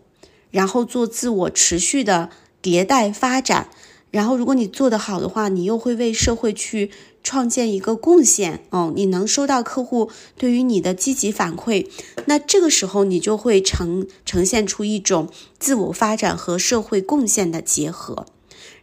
[0.51, 2.29] 然后做自我持续的
[2.63, 3.67] 迭代发展。
[4.11, 6.91] 然后，如果你做得好的话，你又会为社会去
[7.23, 8.91] 创建一个贡献哦。
[8.93, 11.87] 你能收到客户对于你的积极反馈，
[12.25, 18.25] 那这个时候你就会呈呈现出一种自我发展和社会贡献的结合，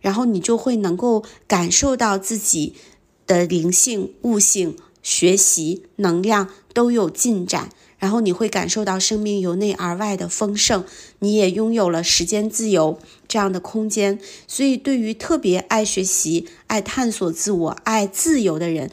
[0.01, 2.73] 然后你就会能够感受到自己
[3.27, 7.69] 的灵性、悟性、学习能量都有进展。
[7.99, 10.85] 然后你会感受到生命由内而外的丰盛，
[11.19, 14.19] 你也拥有了时间自由这样的空间。
[14.47, 18.91] 所以，对于特别爱学习、爱探索自我、爱自由的人，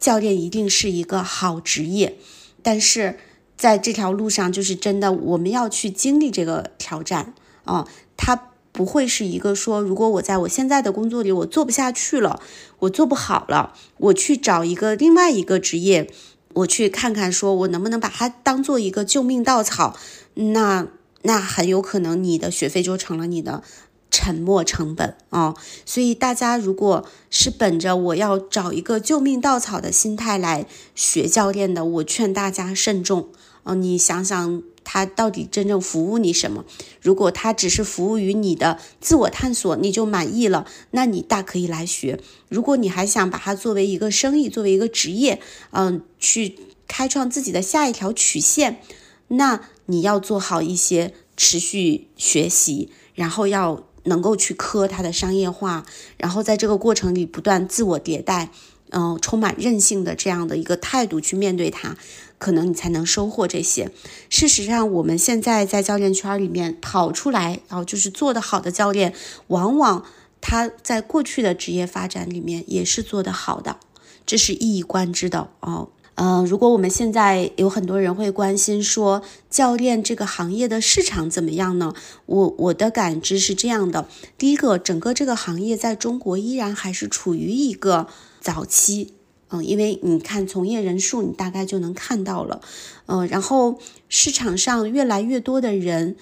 [0.00, 2.16] 教练一定是一个好职业。
[2.62, 3.18] 但是，
[3.56, 7.88] 在这条路上，就是真的我们要去经历这个挑战啊！
[8.16, 12.40] 它不会是一个说，如果我在我现在的工作里我做不下去了，
[12.80, 16.10] 我做不好了，我去找一个另外一个职业。
[16.54, 19.96] 我去看看，说我能不能把它当做一个救命稻草？
[20.34, 20.86] 那
[21.22, 23.62] 那很有可能你的学费就成了你的
[24.10, 25.54] 沉没成本啊！
[25.84, 33.28] 所以大家如果是本着我要找一个救命稻草的心态来学教练的，我劝大家慎重
[33.64, 33.74] 哦！
[33.74, 34.62] 你想想。
[34.90, 36.64] 他到底真正服务你什么？
[37.02, 42.18] 如果他只是服务于你的自我探索，你就满意了，那你大可以来学。
[42.48, 48.80] 如果你还想把它作为一个生意，作为一个职业，嗯，去开创自己的下一条曲线，
[49.28, 55.84] 那你要做好一些持续学习，然后要能够去磕它的商业化，
[56.16, 58.50] 然后在这个过程里不断自我迭代，
[58.90, 61.96] 嗯，充满韧性的这样的一个态度去面对它。
[62.38, 63.90] 可能你才能收获这些。
[64.30, 69.12] 事实上，我们现在在教练圈里面跑出来，然后就是做得好的教练，
[69.48, 70.04] 往往
[70.40, 73.78] 他在过去的职业发展里面也是做得好的，
[74.24, 75.90] 这是一以贯之的哦。
[76.20, 81.94] 嗯，如果我们现在有很多人会关心说教练这个行业的市场怎么样呢？
[82.26, 88.08] 我我的感知是这样的：第一个，整个这个行业在中国依然还是处于一个
[88.40, 89.14] 早期。
[89.50, 92.60] 嗯，因为你看从业人数，你大概就能看到了，
[93.06, 96.16] 嗯，然后市场上越来越多的人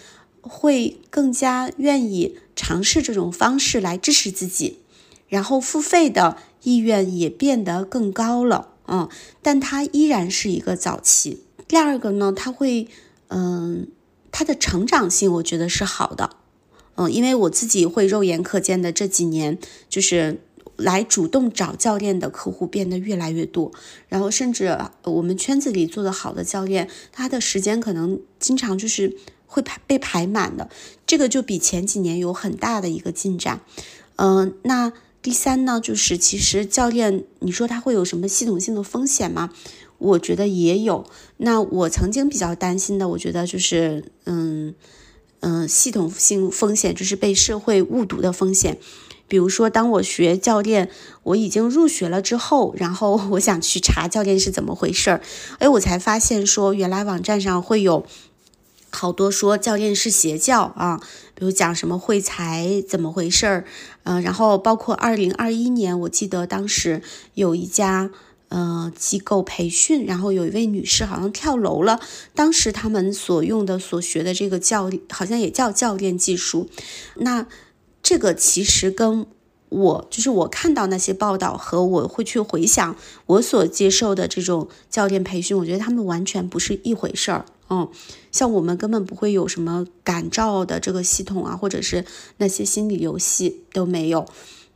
[0.49, 4.79] 会更加愿意尝试这种方式来支持自己，
[5.29, 9.09] 然后付费的意愿也变得更高了，嗯，
[9.43, 11.43] 但它依然是一个早期。
[11.69, 12.89] 第二个呢，它会，
[13.29, 13.89] 嗯，
[14.31, 16.37] 它的成长性我觉得是好的，
[16.95, 20.41] 嗯，因为我自己会肉眼可见的这几年就是。
[20.79, 23.73] 来主动找教练的客户变得越来越多，
[24.09, 29.17] 然后甚至我们圈子里做的好的教练，他的时间可能经常就是
[29.57, 30.69] 会排被排满的，
[31.07, 33.63] 这个就比前几年有很大的一个进展。
[34.17, 34.93] 嗯，那
[35.23, 39.51] 第三呢，就是其实教练，你说他会有什么系统性的风险吗？
[39.97, 41.07] 我觉得也有。
[41.39, 44.75] 那我曾经比较担心的，我觉得就是，嗯
[45.41, 48.77] 嗯，系统性风险就是被社会误读的风险。
[49.27, 50.91] 比如说，当我学教练，
[51.23, 55.23] 我已经入学了之后，然后我想去查教练是怎么回事儿，
[55.59, 58.05] 哎，我才发现说，原来网站上会有
[58.97, 60.99] 好多说教练是邪教啊，
[61.35, 63.65] 比如讲什么会财怎么回事儿，
[64.05, 67.03] 嗯，然后包括二零二一年，我记得当时
[67.35, 68.11] 有一家。
[68.49, 71.99] 呃，机构培训，然后有一位女士好像跳楼了。
[72.33, 76.71] 当时他们所用的、所学的这个教，好像也叫教练技术。
[77.17, 77.45] 那
[78.05, 79.27] 这个其实跟
[79.69, 87.45] 我，就是我看到那些报道和我会去回想我所接受的这种教练培训，我觉得他们完全不是一回事儿。
[87.69, 87.89] 嗯，
[88.31, 92.05] 像我们根本不会有什么感召的这个系统啊，或者是
[92.39, 94.27] 那些心理游戏都没有。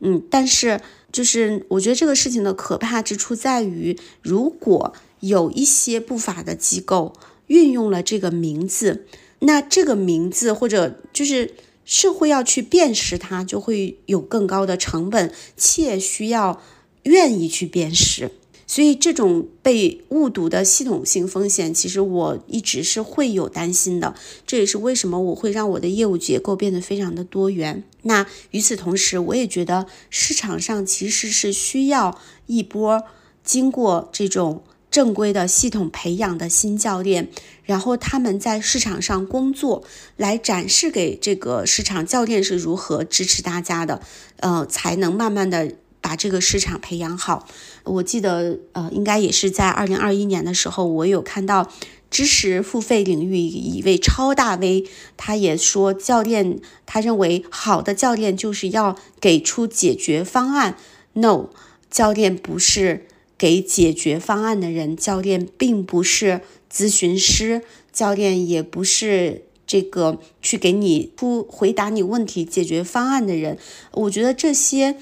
[0.01, 0.81] 嗯，但是。
[1.13, 7.15] 就是我觉得这个事情的可怕之处在于，如果有一些不法的机构
[7.49, 9.07] 运用了这个名字，
[9.41, 11.53] 那这个名字或者就是
[11.91, 16.63] 社会要去辨识它，就会有更高的成本，且需要
[17.03, 18.31] 愿意去辨识。
[18.65, 24.15] 所以这种被误读的系统性风险，其实我一直是会有担心的。
[24.47, 27.83] 这也是为什么我会让我的业务结构变得非常的多元。
[28.03, 33.03] 那与此同时，我也觉得市场上其实是需要一波
[33.43, 37.31] 经过这种正规的系统培养的新教练，
[37.65, 39.85] 然后他们在市场上工作，
[40.17, 44.01] 来展示给这个市场教练是如何支持大家的，
[44.41, 45.73] 呃，才能慢慢的。
[46.03, 47.47] 把这个市场培养好，
[47.85, 51.71] 我记得呃，应该也是在二零二一年的时候，我有看到
[52.11, 60.79] 知识付费领域一位超大 V，他也说教练，他认为好的教练就是要给出解决方案。
[61.13, 61.51] No，
[61.91, 63.07] 教练不是
[63.41, 73.57] 给解决方案的人，教练并不是咨询师，教练也不是这个去给你出回答你问题、解决方案的人。
[73.93, 74.97] 我觉得这些。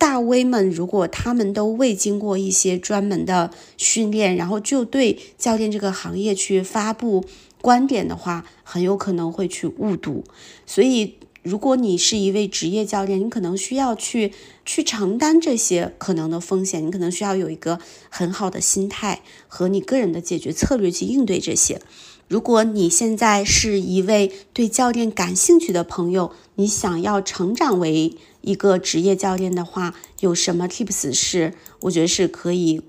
[0.00, 7.24] 大 V 们，如果他们都未经过一些专门的训练，然后就对教练这个行业去发布
[7.60, 10.22] 观点的话，很有可能会去误读。
[10.64, 11.14] 所以，
[11.48, 14.34] 如果你是一位职业教练，你可能需要去
[14.66, 17.80] 去承担这些可能的风险，你可能需要有一个
[18.10, 21.80] 很好的心态和你个人的解决策略去应对这些。
[22.28, 32.82] 如果你现在是一位对教练感兴趣的朋友，你想要成长为一个职业教练的话，有什么 tips 是我觉得是可以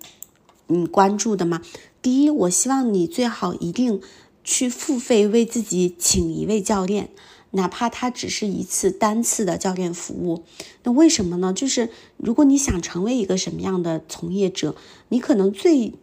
[0.67, 1.61] 嗯关注的吗？
[2.01, 4.01] 第一，我希望你最好一定
[4.43, 7.09] 去付费为自己请一位教练，
[7.51, 10.43] 哪怕他只是一次单次的教练服务。
[10.83, 11.53] 那为什么呢？
[11.53, 14.75] 就是如果你想成为一个什么样的从业者，
[15.09, 15.93] 你可能最。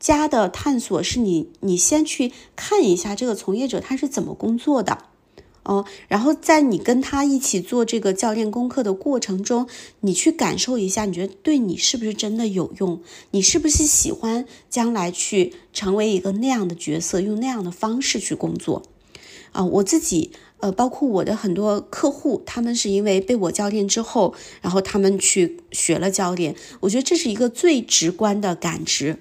[0.00, 4.96] 佳的探索是你，你先去看一下这个从业者他是怎么工作的，
[5.64, 9.66] 哦，然后在你跟他一起做这个教练功课的过程中，
[10.02, 13.02] 你去感受一下，你觉得对你是不是真的有用？
[13.32, 18.84] 你是不是喜欢将来去成为一个那样的角色，用那样的方式去工作？
[19.50, 29.18] 啊，我自己，呃，包括我的很多客户，他们是因为被我教练之后，然后他们去学了教练，我觉得这是一个最直观的感知。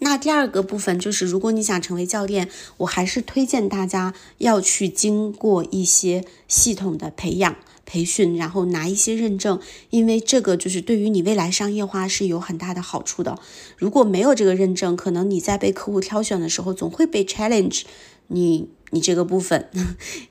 [0.00, 13.38] 那第二个部分就是，如果你想成为教练，我还是推荐大家要去经过一些系统的培养、培训，然后拿一些认证，因为这个就是对于你未来商业化是有很大的好处的。
[13.78, 17.84] 如果没有这个认证，可能你在被客户挑选的时候，总会被 challenge
[18.26, 19.68] 你你这个部分，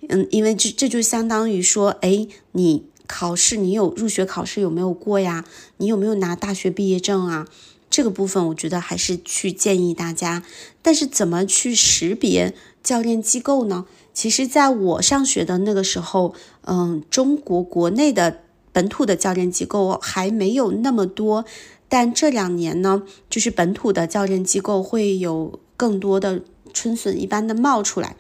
[0.10, 5.46] 嗯，因为这这就相当于说，哎，你考试你有入学考试有没有过呀？
[5.78, 7.48] 你有没有拿大学毕业证啊？
[7.89, 10.44] 这个部分我觉得还是去建议大家，
[10.82, 13.86] 但是怎么去识别教练机构呢？
[14.13, 18.41] 其实，在我上学的那个时候，嗯，中国国内的
[18.72, 21.45] 本土的教练机构还没有那么多，
[21.88, 26.41] 但这两年呢，就是本土的教练机构会有更多的
[26.74, 28.16] 春笋一般的冒出来。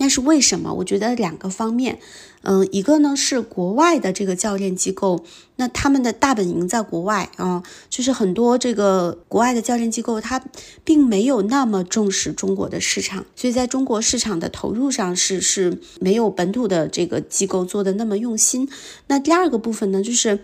[0.00, 0.72] 那是为什么？
[0.72, 1.98] 我觉得两个方面，
[2.40, 5.22] 嗯，一个呢是国外的这个教练机构，
[5.56, 10.42] 那他们的大本营在国外啊，就是很多这个国外的教练机构，它
[10.84, 18.66] 并没有那么重视中国的市场，所以在中国市场的投入上是是没有本土的这个机构做的那么用心。
[19.08, 20.38] 那第二个部分呢，就是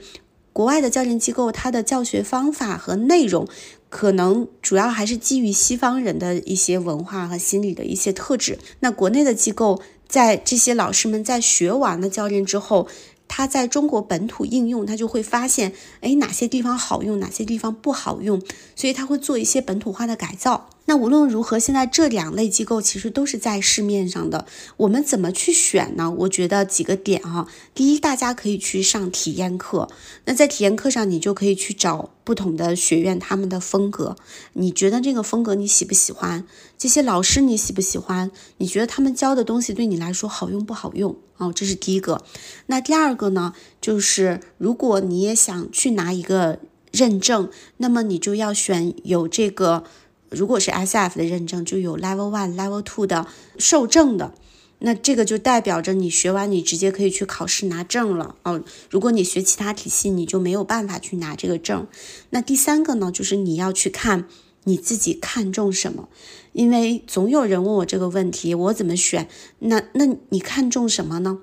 [0.53, 3.49] 国外的教练机构，它的教学方法和内容。
[3.89, 8.59] 可能主要还是基于西方人的一些文化和心理的一些特质。
[8.80, 12.89] 那国内的机构在这些老师们在学完了教练之后，
[13.28, 18.41] 他在中国本土应用，他就会发现，哎，哪些地方好用，哪些地方不好用，
[18.74, 20.68] 所以他会做一些本土化的改造。
[20.89, 24.47] 那无论如何，现在这两类机构其实都是在市面上的。
[24.76, 26.11] 我们怎么去选呢？
[26.20, 27.49] 我觉得几个点哈。
[27.74, 29.89] 第一，大家可以去上体验课。
[30.26, 34.14] 那在体验课上，你就可以去找不同的学院他们的风格。
[34.53, 36.45] 你觉得这个风格你喜不喜欢？
[36.78, 38.30] 这些老师你喜不喜欢？
[38.59, 41.16] 你觉得他们教的东西对你来说好用不好用？
[41.39, 42.22] 哦，这是第一个。
[42.66, 43.53] 那第二个呢？
[43.80, 46.61] 就是如果你也想去拿一个
[46.93, 49.82] 认证，那么你就要选有这个。
[50.31, 53.27] 如果是 S F 的认证，就有 Level One、Level Two 的
[53.59, 54.35] 受证的，
[54.81, 58.62] 那这个就代表着你学完，你直接可以去考试拿证了哦。
[58.91, 61.87] 如果你学其他体系，你就没有办法去拿这个证。
[62.31, 64.27] 那第三个呢，就是你要去看
[64.64, 66.09] 你自己看重什么，
[66.53, 69.29] 因为总有人问我这个问题，我怎么选？
[69.61, 71.39] 那那你看重什么呢？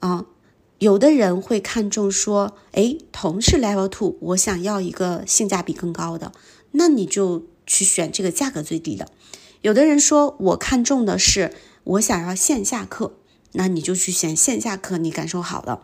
[0.00, 0.26] 啊，
[0.78, 6.32] 有的人会看重说，哎，同是 Level Two，我想要一个性价比更高的，
[6.72, 7.44] 那你就。
[7.68, 9.06] 去选这个价格最低的。
[9.60, 11.52] 有的人说，我看中的是
[11.84, 13.12] 我想要线下课，
[13.52, 15.82] 那你就去选线下课，你感受好了。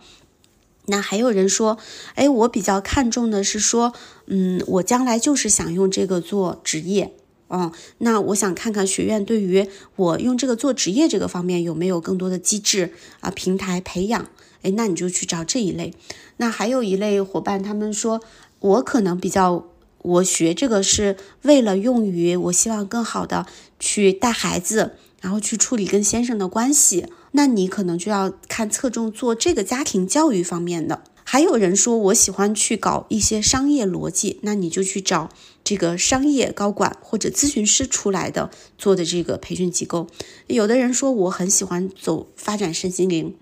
[0.87, 1.79] 那还有人说，
[2.15, 3.93] 哎，我比较看重的是说，
[4.27, 7.15] 嗯，我将来就是想用这个做职业，
[7.49, 14.29] 嗯，那我想看看学院对于我用这个做职业这个方面有没有更多的机制啊平台培养，
[14.63, 15.93] 哎，那你就去找这一类。
[16.37, 18.21] 那还有一类伙伴，他们说
[18.61, 19.67] 我可能比较。
[20.05, 23.47] 我学这个是为了用于，我希望更好的
[23.81, 27.07] 去带孩子，然后去处理跟先生的关系。
[27.33, 31.03] 那你可能就要看侧重做这个家庭教育方面的。
[31.25, 35.31] 还有人说我喜欢去搞一些商业逻辑，那你就去找
[35.65, 40.07] 这个商业高管或者咨询师出来的做的这个培训机构。
[40.49, 43.35] 有的人说我很喜欢走发展身心灵，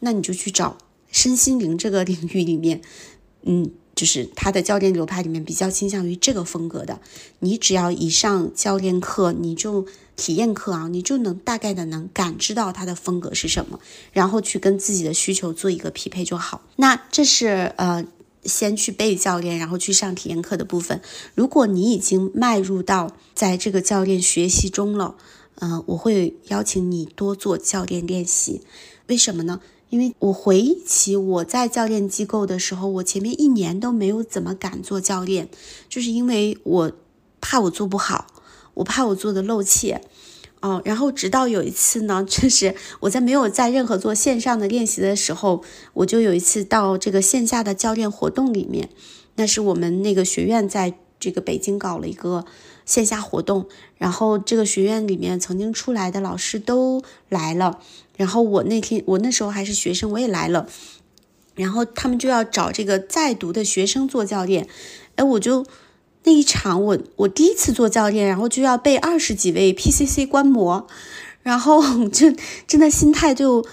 [0.00, 0.76] 那你就去找
[1.12, 2.80] 身心灵这个领域里面，
[3.44, 3.70] 嗯。
[3.94, 7.00] 就是他的教练流派里面比较倾向于这个风格的，
[7.40, 9.86] 你只要一上教练课，你就
[10.16, 13.78] 体验课啊，你就能大概的能感知到他的风格是什么，
[14.12, 16.62] 然后去跟自己的需求做一个匹配就好。
[16.76, 18.04] 那这是呃
[18.44, 21.00] 先去背教练，然后去上体验课的部分。
[21.34, 25.16] 如果你已经迈入到在这个教练学习中了，
[25.56, 28.62] 嗯，我会邀请你多做教练练习。
[29.08, 29.60] 为什么呢？
[29.90, 35.48] 因为我回忆起我在教练机构的时候，我前面一年都没有怎么敢做教练，
[35.88, 36.92] 就是因为我
[37.40, 38.26] 怕我做不好，
[38.74, 39.96] 我怕我做的漏气，
[40.60, 45.64] 哦，然后直到有一次呢，就是我在没有在任何做线上的练习的时候，
[45.94, 48.90] 我就有一次到这个线下的教练活动里面，
[49.34, 52.44] 那是我们那个学院在这个北京搞了一个
[52.90, 53.68] 线下活动，
[53.98, 57.78] 然后这个学院里面曾经出来的老师都来了。
[58.16, 60.66] 然后我那天我那时候还是学生，我也来了，
[61.54, 64.66] 然后他们就要找这个在读的学生做教练，
[65.14, 65.64] 哎，我就
[66.24, 70.88] 那一场我我第一次做教练，然后就要被二十几位 PCC 观摩，
[71.44, 72.34] 然后就
[72.66, 73.64] 真的心态就。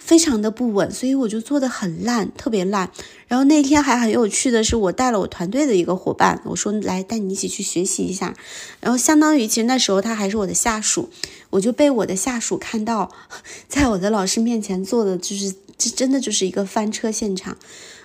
[0.00, 2.90] 非常的不稳，所以我就做的很烂，特别烂。
[3.28, 8.34] 然后那天还很有趣的是，我带了我团队的一个伙伴，我说来带你一起去学习一下。
[8.80, 11.10] 然后相当于其实那时候他还是我的下属，
[11.50, 13.10] 我就被我的下属看到，
[13.68, 17.58] 在我的老师面前做的就是这真的就是一个翻车现场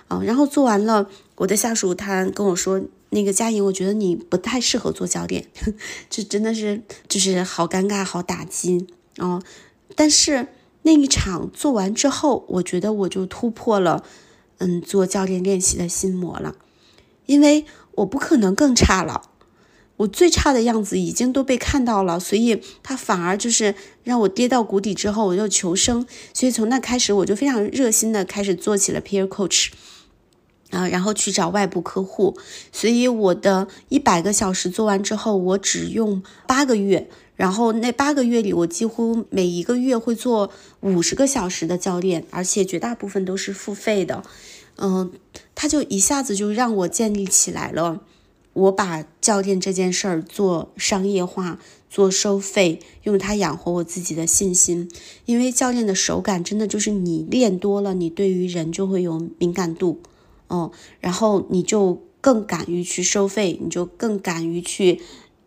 [0.08, 0.20] 啊。
[0.22, 5.46] 然后做完了，我的下属他跟我说，那个佳颖，我觉得你不太适合做教练，
[6.10, 8.86] 这真的是就是好尴尬，好打击
[9.16, 9.42] 哦。
[9.96, 10.48] 但是。
[10.88, 14.02] 那一场做完之后，我觉得我就突破了，
[14.56, 16.54] 嗯，做教练练习的心魔了，
[17.26, 17.66] 因为
[17.96, 19.20] 我不可能更差了，
[19.98, 29.68] 我最差的样子已经都被看到了，所以他反而就是让我跌到谷底之后，我就求生，所以从那开始我就非常热心的开始做起了 peer coach，
[30.70, 32.34] 啊，然后去找外部客户，
[32.72, 37.10] 所以我的一百个小时做完之后，我只用八个月。
[37.38, 44.24] 然后那八个月里，我几乎每一个月会做五十个小时的教练，而且绝大部分都是付费的。
[44.74, 45.12] 嗯，
[45.54, 48.02] 他就一下子就让我建立起来了，
[48.54, 54.90] 我把教练这件事儿做商业化，做收费，用它养活我自己的信心。
[55.24, 60.00] 因为教练的手感真的就是你练多了，你对于人就会有敏感度，
[60.48, 65.00] 哦，然后你就更敢于去收费，你就更敢于去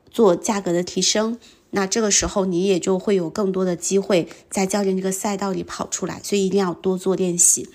[0.10, 1.38] 做价格的提升。
[1.72, 7.68] 那这个时候你也就会有更多的机会在教练这个赛道里跑出来，所以一定要多做练习。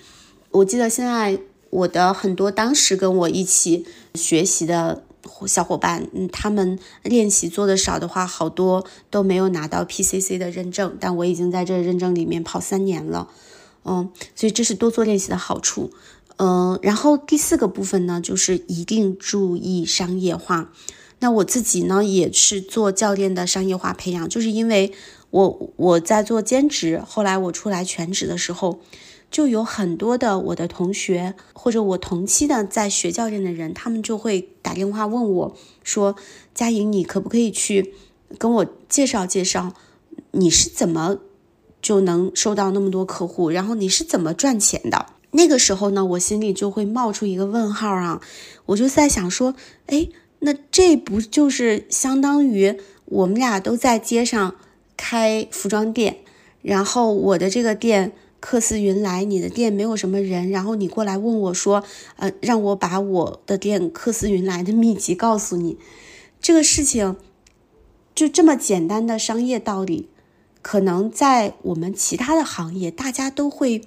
[0.51, 1.39] 我记得现在
[1.69, 3.85] 我的很多当时跟我一起
[4.15, 5.03] 学习的
[5.45, 13.29] 小伙伴，嗯，他们练习做的少的话，好多都没有拿到 PCC 的认证，但我已经在这认证里面跑三年了。
[13.83, 15.91] 嗯，所以这是多做练习的好处。
[16.37, 20.71] 嗯，然后第四个部分呢，就是一定注意商业化。
[21.19, 24.93] 那我自己呢，也是做教练的商业化培养，就是因为
[25.31, 28.79] 我我在做兼职，后来我出来全职的时候，
[29.31, 36.15] 就有很多的我的同学或者我同期的在学教练的人，他们就会打电话问我，说
[36.53, 37.95] 佳莹，你可不可以去
[38.37, 39.73] 跟我介绍介绍，
[40.33, 41.17] 你是怎么
[41.81, 45.07] 就能收到那么多客户，然后你是怎么赚钱的？
[45.31, 48.21] 那个时候呢，我心里就会冒出一个问号啊，
[48.67, 49.55] 我就在想说，
[49.87, 50.07] 哎。
[50.39, 54.55] 那这不就是相当于我们俩都在街上
[54.95, 56.17] 开服装店，
[56.61, 61.83] 然后我的这个店客似云来，你的店没有什么人，然后你过来问我说，
[62.17, 65.77] 呃，让我把我的店客似云来的秘籍告诉你，
[66.39, 67.15] 这个事情
[68.13, 70.07] 就这么简单的商业道理，
[70.61, 73.81] 可能在我们其他的行业大家都会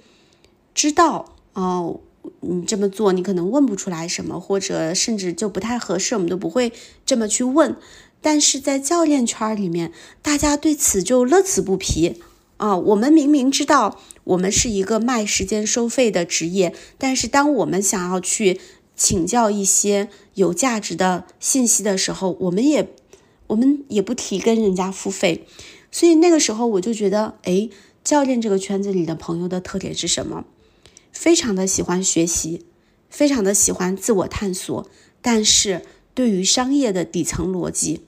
[0.75, 2.01] 知道哦。
[2.41, 6.73] 你这么做，你可能问不出来什么，或者甚至就不太合适，我们都不会
[7.05, 7.77] 这么去问。
[8.23, 12.21] 但是在教练圈里面，大家对此就乐此不疲
[12.59, 12.77] 啊。
[12.77, 18.61] 我们明明知道我们是一个卖时间收费的职业，但是当我们想要去
[18.95, 22.93] 请教一些有价值的信息的时候，我们也
[23.47, 25.47] 我们也不提跟人家付费。
[25.91, 27.71] 所以那个时候我就觉得，哎，
[28.05, 30.45] 教练这个圈子里的朋友的特点是什么？
[31.13, 32.67] 非常的喜欢学习，
[33.09, 34.89] 非常的喜欢自我探索，
[35.21, 35.83] 但是
[36.15, 38.03] 对于商业的底层逻辑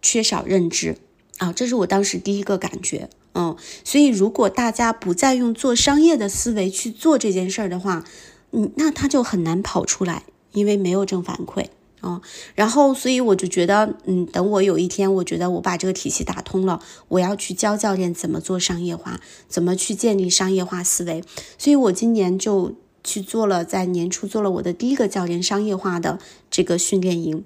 [0.00, 0.96] 缺少认知
[1.38, 3.08] 啊，这是我当时第一个感觉。
[3.34, 8.04] 嗯，所以如果大家不再用做商业的思维去做这件事儿的话，
[8.52, 11.66] 嗯，那他就很难跑出来，因为没有正反馈。
[12.04, 12.20] 嗯，
[12.54, 21.24] 然后所以我就觉得，嗯，等我有一天，我觉得我把这个体系打通了，我要去教教练怎么做商业化，怎么去建立商业化思维。
[21.56, 26.18] 所以我今年就去做了，在年初做了我的第一个教练商业化的
[26.50, 27.42] 这个训练营。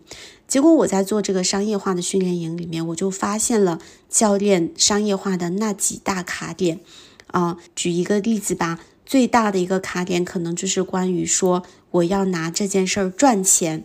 [0.49, 3.79] 结果我在做这个商业化的训练营里面，我就发现了
[4.09, 6.81] 教练商业化的那几大卡点。
[7.29, 13.85] 啊，举一个例子吧，最大的一个卡点可能就是关于说我要拿这件事儿赚钱。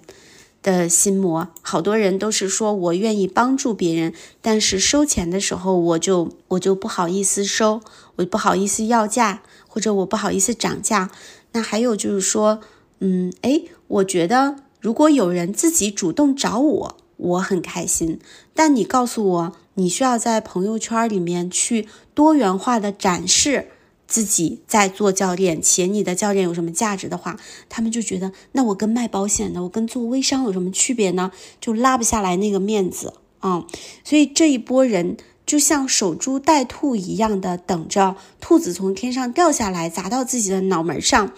[0.64, 7.82] 的心魔，好多人都是说我愿意帮助别人，但是收钱的时候我就我就不好意思收，
[8.16, 11.12] 我不好意思要价，或者我不好意思涨价。
[11.52, 12.62] 那还有就是说，
[13.00, 18.20] 嗯，哎，我觉得如果有人自己主动找我，我很开心。
[18.56, 23.68] 但你告诉我，你需要在朋友圈里面去多元化的展示。
[24.08, 27.40] 自己在做教练，且你的教练有什么价值的话，
[27.70, 31.32] 他们就觉得那我跟卖保险的，我跟做微商有什么区别呢？
[31.60, 33.66] 就拉不下来那个面子啊。
[34.04, 41.32] 所以这一波人就像守株待兔一样的等着兔子从天上掉下来砸到自己的脑门上，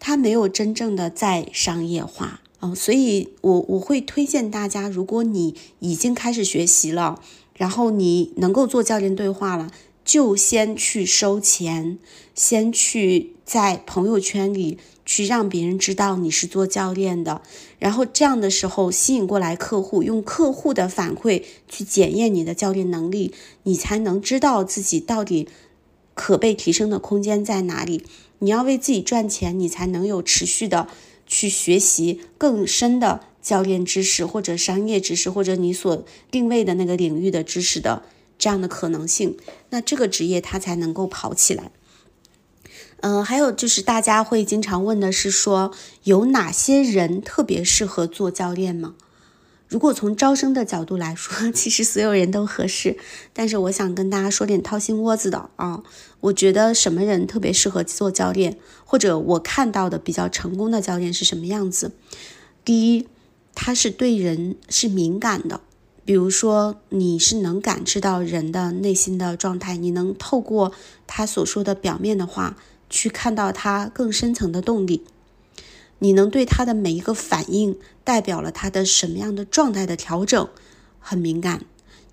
[0.00, 2.74] 他没有真正的在商业化啊。
[2.74, 7.20] 所以我我会推荐大家，如果你已经开始学习了，
[7.54, 9.70] 然后你能够做教练对话了。
[10.08, 11.98] 就先去收钱，
[12.34, 17.42] 先去在朋友圈里去让别人知道你是做教练的，
[17.78, 23.34] 然后这样的时候吸引过来客户，用客户的反馈去检验你的教练能力，
[23.64, 25.46] 你才能知道自己到底
[26.14, 28.02] 可被提升的空间在哪里。
[28.38, 30.88] 你要为自己赚钱，你才能有持续的
[31.26, 38.04] 去学习更深的教练知识，或者商业知识，或者你所定位的那个领域的知识的。
[38.38, 39.36] 这样的可能性，
[39.70, 41.72] 那这个职业它才能够跑起来。
[43.00, 45.72] 嗯，还有就是大家会经常问的是说，
[46.04, 48.94] 有哪些人特别适合做教练吗？
[49.68, 52.96] 如果从招生的角度来说， 其实所有人都合适。
[53.34, 55.82] 但是我想跟大家说点掏心窝子的啊，
[56.20, 61.92] 我觉得什么人特别适合做教练，或者我看到的比较成功的教练是什么样子？
[62.64, 63.06] 第一，
[63.54, 65.60] 他是对人是敏感的。
[66.08, 70.72] 比如说，你是能感知到人的内心的状态，你能透过
[71.06, 72.56] 他所说的表面的话，
[72.88, 75.04] 去看到他更深层的动力。
[75.98, 80.48] 你能对他的每一个反应，代表了他的什么样的状态的调整，
[80.98, 81.66] 很敏感。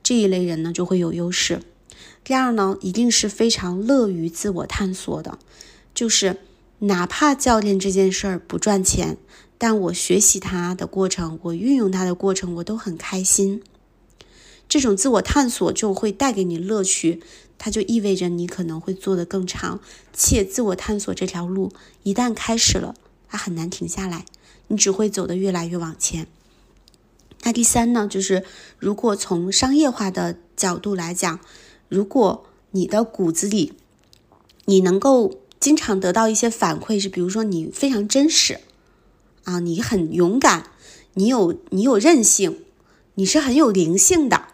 [0.03, 1.61] 这一类人呢，就会有优势。
[2.25, 5.39] 第二呢，一定是非常乐于自我探索的，
[5.93, 6.41] 就是
[6.79, 9.15] 哪怕教练这件事儿不赚钱，
[9.57, 13.63] 但我学习他的过程，我运用他的过程，我都很开心。
[14.67, 17.21] 这种自我探索就会带给你乐趣，
[17.57, 19.79] 它就意味着你可能会做得更长。
[20.13, 21.71] 且自我探索这条路
[22.03, 22.95] 一旦开始了，
[23.27, 24.25] 它很难停下来，
[24.67, 26.27] 你只会走得越来越往前。
[27.43, 28.43] 那第三呢，就是
[28.79, 31.39] 如果从商业化的角度来讲，
[31.89, 33.73] 如果你的骨子里
[34.65, 35.39] 你能够。
[35.57, 38.59] 经常得到一些反馈是，比如说你非常真实
[39.45, 40.69] 啊，你很勇敢，
[41.15, 42.59] 你有你有韧性，
[43.15, 44.49] 你是很有灵性的，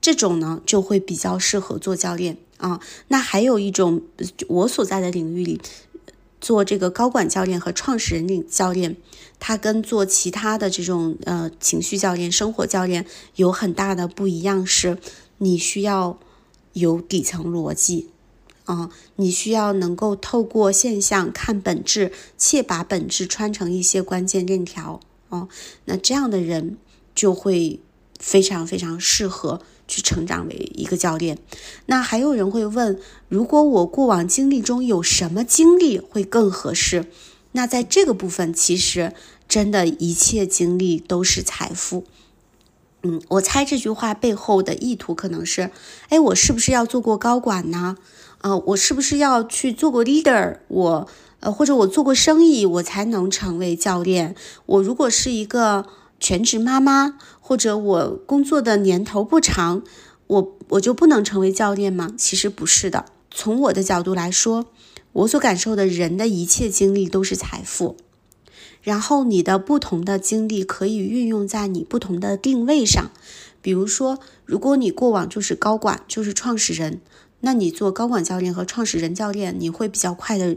[0.00, 2.80] 这种呢就会比较适合做教练啊。
[3.08, 4.02] 那还有一种，
[4.48, 5.60] 我所在的领域里
[6.40, 8.96] 做这个高管教练和创始人领教练，
[9.38, 14.98] 他跟做其他的这种呃情绪教练、生活教练有很大的不一样，是
[15.38, 16.18] 你需要
[16.72, 18.08] 有底层逻辑。
[18.66, 25.00] 啊，你需要能够透过现象看本质，切把本质穿成一些关键链条。
[25.28, 25.48] 哦，
[25.86, 26.76] 那这样的人
[27.12, 27.80] 就会
[28.20, 29.60] 非常非常适合
[29.90, 31.36] 去成长为一个教练。
[31.86, 37.06] 那还有人会问，如果我过往经历中有什么经历会更合适？
[37.52, 39.12] 那在这个部分，其实
[39.48, 42.04] 真的一切经历都是财富。
[43.02, 45.70] 嗯，我猜这句话背后的意图可能是，
[46.10, 47.96] 哎，我是不是要做过高管呢？
[48.38, 50.58] 啊，我是不是要去做过 leader？
[50.68, 51.08] 我
[51.40, 54.36] 呃，或者我做过生意，我才能成为教练？
[54.66, 55.86] 我如果是一个
[56.20, 59.82] 全职妈妈，或者我工作的年头不长，
[60.26, 62.12] 我我就不能成为教练吗？
[62.16, 63.06] 其实不是的。
[63.30, 64.66] 从我的角度来说，
[65.12, 67.96] 我所感受的人的一切经历都是财富。
[68.82, 73.10] 然后你的不同的经历可以运用在你不同的定位上，
[73.60, 77.00] 比如说，如果你过往就是高管，就是创始人，
[77.40, 80.56] 那你做高管教练和创始人教练，你会比较快的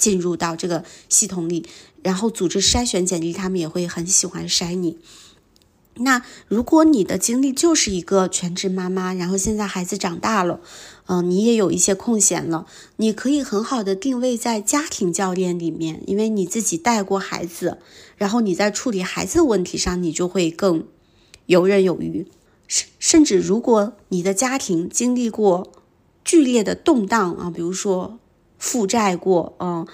[0.00, 1.66] 进入到这个系统里，
[2.02, 4.96] 然后组织筛选简历，他们也会很喜欢筛你。
[5.96, 10.60] 那如果你的经历就是一个全职妈妈，然后现在孩子长大了，
[11.06, 12.64] 嗯，你也有一些空闲了，
[12.96, 17.78] 你可以很好的定位在家庭教练里面，因为你自己带过孩子，
[18.16, 20.86] 然后你在处理孩子的问题上，你就会更
[21.46, 22.26] 游刃有余。
[22.66, 25.70] 甚甚至如果你的家庭经历过
[26.24, 28.18] 剧烈的动荡啊，比如说
[28.60, 29.84] 负债过，嗯，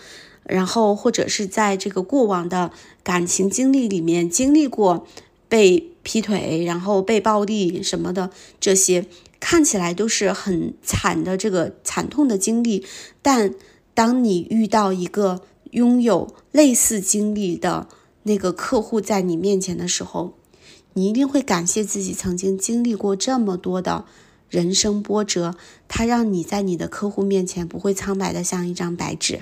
[0.45, 2.71] 然后或者是在这个过往的
[3.03, 5.07] 感情经历里面经历过。
[5.49, 9.07] 被劈腿，然后被暴力什么的，这些
[9.39, 12.85] 看起来都是很惨的这个惨痛的经历。
[13.23, 13.55] 但
[13.95, 17.87] 当你遇到一个拥有类似经历的
[18.25, 20.35] 那个客户在你面前的时候，
[20.95, 24.05] 你一定会感谢自己曾经经历过这么多的
[24.49, 25.55] 人生波折，
[25.89, 29.41] 它让你在你的客户面前不会苍白的像一张白纸，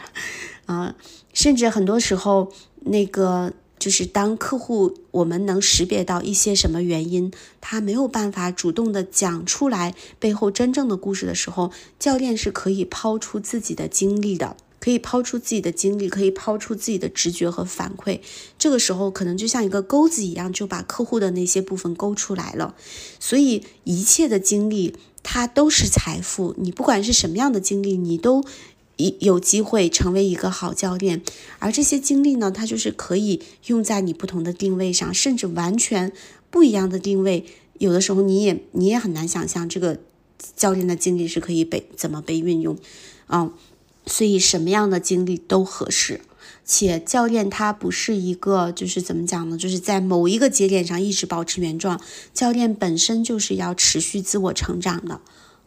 [0.66, 0.94] 啊，
[1.32, 3.52] 甚至很多时候那个。
[3.76, 7.30] 就是当客户我们能识别到一些什么原因，
[7.60, 18.20] 他没有办法主动的讲出来背后真正的故事的时候，教练是可以抛出自己的经历的，可以抛出自己的经历，可以抛出自己的直觉和反馈。
[18.58, 22.74] 这个时候可能就像一个钩子一样，就把客户的那些部分勾出来了。
[23.18, 28.44] 所以一切的经历它都是财富，你不管是什么样的经历，你都。
[28.96, 31.20] 一有机会成为一个好教练，
[31.58, 36.12] 而这些经历呢，它就是可以用在你不同的定位上，甚至完全
[36.48, 37.44] 不一样的定位。
[37.78, 39.98] 有的时候你也你也很难想象这个
[40.54, 42.78] 教练的经历是可以被怎么被运用
[43.26, 43.50] 啊。
[44.06, 46.20] 所以什么样的经历都合适，
[46.64, 49.56] 且教练他不是一个就是怎么讲呢？
[49.56, 52.00] 就是在某一个节点上一直保持原状，
[52.32, 55.20] 教练本身就是要持续自我成长的。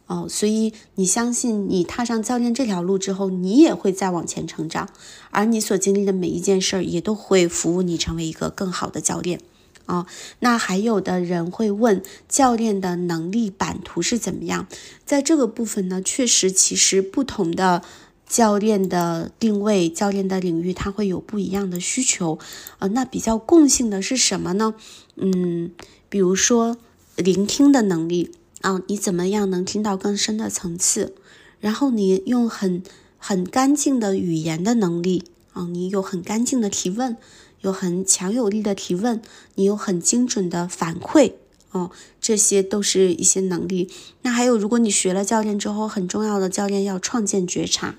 [0.06, 4.88] 哦，所以你相信你踏上教练这条路之后，你也会再往前成长，
[5.30, 9.40] 而你所经历的每一件事儿也都会服务你成为一个更好的教练。
[9.84, 10.06] 啊，
[10.40, 14.66] 那还有的人会问教练的能力版图是怎么样？
[15.04, 17.82] 在这个部分呢，确实其实不同的
[18.28, 22.38] 教练的定位、教练的领域，它会有不一样的需求。
[22.78, 24.74] 啊，那比较共性的是什么呢？
[25.16, 25.72] 嗯，
[26.08, 26.76] 比如说
[27.16, 28.32] 聆听的能力。
[28.60, 31.14] 啊，你怎么样能听到更深的层次？
[31.60, 32.82] 然后你用很
[33.16, 35.22] 很干净的语言的能力
[35.52, 37.16] 啊，你有很干净的提问，
[37.60, 39.22] 有很强有力的提问，
[39.54, 41.34] 你有很精准的反馈
[41.70, 43.88] 哦，这些都是一些能力。
[44.22, 47.94] 那还有，如果你学了教练之后，很重要的教练要创建觉察。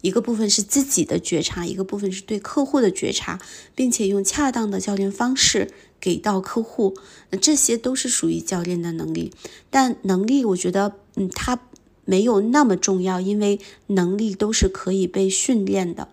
[0.00, 3.40] 一个部分是自己的觉察，一个部分是对客户的觉察，
[3.74, 6.96] 并且用恰当的教练方式给到客户，
[7.30, 9.32] 那这些都是属于教练的能力。
[9.70, 11.58] 但能力，我觉得，嗯，它
[12.04, 16.08] 没有那么重要，因为能力都是可以被训练的。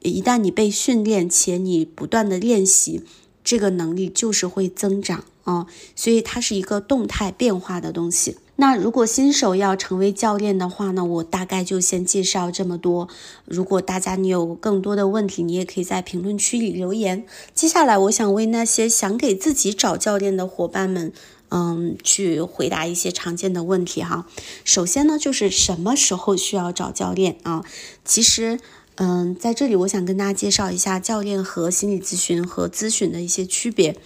[0.00, 3.02] 一旦你被训练，且你不断的练习，
[3.44, 5.66] 这个能力就是会增长啊。
[5.94, 8.36] 所以它是一个动态变化的东西。
[8.60, 13.08] 那如果新手要成为教练的话呢，我大概就先介绍这么多。
[13.44, 17.24] 如果大家你有更多的问题，你也可以在评论区里留言。
[17.54, 21.12] 接下来，我想为那些想给自己找教练的伙伴们，
[21.50, 24.26] 嗯，去回答一些常见的问题哈。
[24.64, 27.64] 首先呢，就是什么时候需要找教练啊？
[28.04, 28.58] 其实，
[29.00, 33.96] 嗯，在这里我想跟大家介绍一下教练和心理咨询和咨询的一些区别。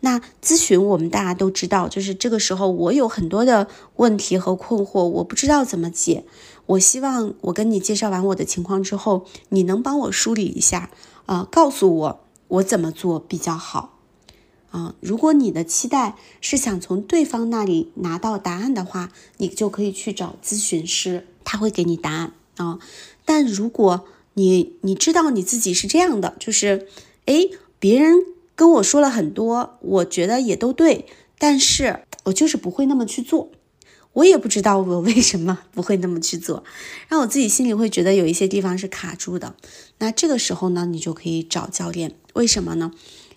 [0.00, 3.66] 那咨询我们大家都知道，就是这个时候我有很多的
[3.96, 6.24] 问题和困惑，我不知道怎么解。
[6.66, 10.90] 我希望我跟你介绍完我的情况之后，你能帮我梳理一下
[11.26, 13.98] 啊，告诉我我怎么做比较好。
[14.70, 22.78] 啊，如果你的期待是想从对方那里拿到答案的话，你就可以去找咨询师，他会给你答案啊。
[23.24, 24.04] 但如果
[24.38, 26.86] 你你知道你自己是这样的，就是
[27.24, 28.16] 诶，别人
[28.54, 31.06] 跟我说了很多，我觉得也都对，
[31.38, 33.50] 但是我就是不会那么去做，
[34.12, 36.64] 我也不知道我为什么 不会那么去做，
[37.08, 39.56] 让我自己心里会觉得有一些地方是卡住的。
[39.98, 42.92] 那这个时候呢，你就可以找教练，为什么呢？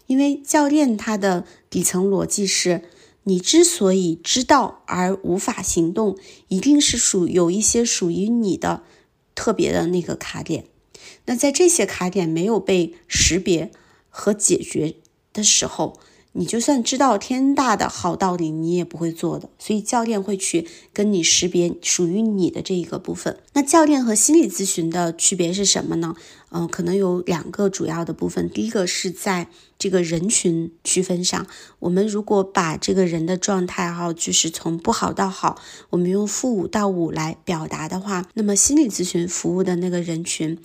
[0.08, 2.82] 因为教练他的底层逻辑是，
[3.24, 6.18] 你之所以知道而无法行动，
[6.50, 8.84] 一定是属有一些属于你的
[9.34, 10.66] 特别的那个卡点。
[11.30, 13.72] 那在这些卡点没有被识别
[14.10, 14.96] 和解决
[15.32, 16.00] 的时候，
[16.32, 19.48] 你就算知道天大的好道理，你也不会做的。
[19.60, 23.38] 所以教练会去跟你识别属于你的这一个部分。
[23.54, 26.16] 那教练和心理咨询的区别是什么呢？
[26.50, 28.50] 嗯，可能有两个主要的部分。
[28.50, 31.46] 第一个是在这个人群区分上，
[31.78, 35.62] 我们如果把这个人的状态哈，就是从不好到好，
[35.92, 40.58] 我们用负五到五来表达的话，那么心理咨询服务的那个人群，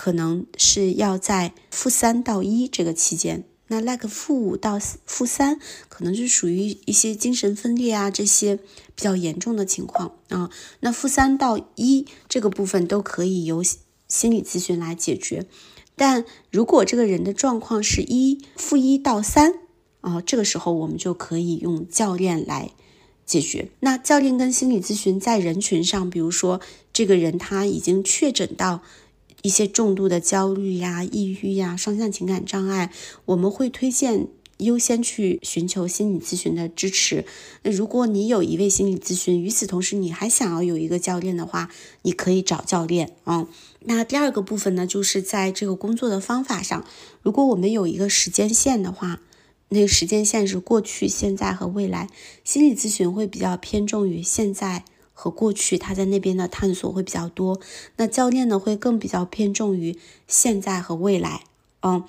[0.00, 3.44] 可能是要在负三到一这个期间。
[3.66, 10.48] 那 like 负五到负三，可能是属于一些精神分裂啊这些比较严重的情况啊。
[10.80, 13.62] 那负三到一这个部分都可以由
[14.08, 15.44] 心理咨询来解决，
[15.96, 19.52] 但如果这个人的状况是一负一到三
[20.00, 22.70] 啊，这个时候我们就可以用教练来
[23.26, 23.68] 解决。
[23.80, 26.58] 那教练跟心理咨询在人群上，比如说
[26.90, 28.80] 这个人他已经确诊到。
[29.42, 32.90] 一些重度的焦虑呀、抑郁呀、双向情感障碍，
[33.24, 34.28] 我们会推荐
[34.58, 37.24] 优先去寻求心理咨询的支持。
[37.62, 41.70] 那如果你有一位心理咨询，与此同时你还想要有一个教练的话，
[42.02, 43.48] 你可以找教练啊。
[43.80, 46.84] 那第二个部分呢，就是在这个工作的方法上，
[47.22, 49.22] 如果我们有一个时间线的话，
[49.70, 52.10] 那个时间线是过去、现在和未来，
[52.44, 54.84] 心理咨询会比较偏重于现在。
[55.20, 57.60] 和过去他在那边的探索会比较多，
[57.96, 61.44] 那教练呢会更比较偏重于现在和未来，
[61.82, 62.02] 嗯，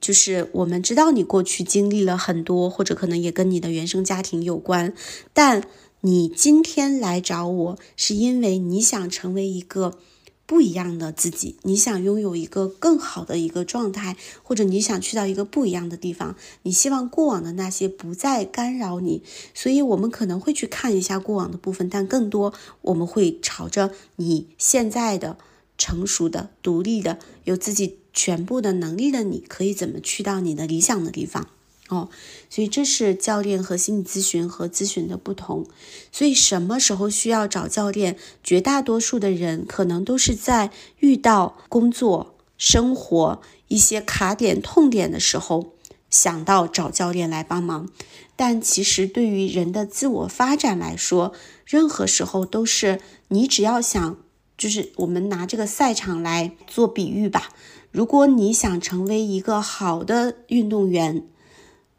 [0.00, 4.94] 就是我们知道你过去经历了很多，或者可能也跟你的原生家庭有关，
[5.34, 5.64] 但
[6.00, 9.98] 你今天来找我是因为你想成为一个。
[10.46, 19.22] 不一样的自己，你想拥有一个更好的一个状态，或者你想去到一个不一样的地方，你希望过往的那些不再干扰你，
[19.52, 25.36] 所以我们可能会去看一下过往的部分，但更多我们会朝着你现在的
[25.76, 31.48] 成熟的、独立的、有自己全部的能力的，你可以怎么去到你的理想的地方。
[31.88, 32.08] 哦，
[32.50, 35.66] 所以这是教练和心理咨询和咨询的不同。
[36.10, 38.16] 所以什么时候需要找教练？
[38.42, 45.74] 绝大多数的人可能都是在遇到工作、生活一些卡点、痛点的时候，
[46.10, 47.88] 想到找教练来帮忙。
[48.34, 51.32] 但其实对于人的自我发展来说，
[51.64, 54.18] 任何时候都是你只要想，
[54.58, 57.50] 就是我们拿这个赛场来做比喻吧。
[57.92, 61.26] 如果你想成为一个好的运动员，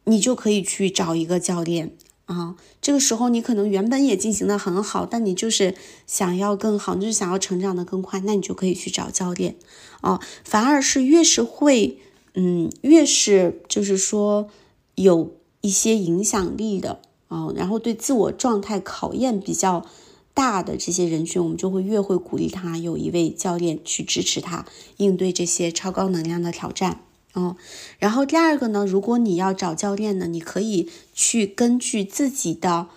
[0.08, 1.95] 你就可以去找一个教练
[2.26, 9.58] 啊，这个时候你可能原本也进行的很好，但你就是想要更好，就是想要成长的更快，那你就可以去找教练
[10.01, 10.20] 啊。
[10.43, 11.99] 反而是越是会，
[12.36, 14.49] 嗯，越是就是说
[14.95, 19.86] 有一些影响力的啊，然后对自我状态考验比较
[20.34, 24.66] 大的这些人群，我们就会越会鼓励他有一位教练去支持他
[24.97, 27.01] 应对这些超高能量的挑战。
[27.40, 27.56] 嗯，
[28.00, 32.88] 然后第二个呢，如果你要找教练呢，你可以去根据自己的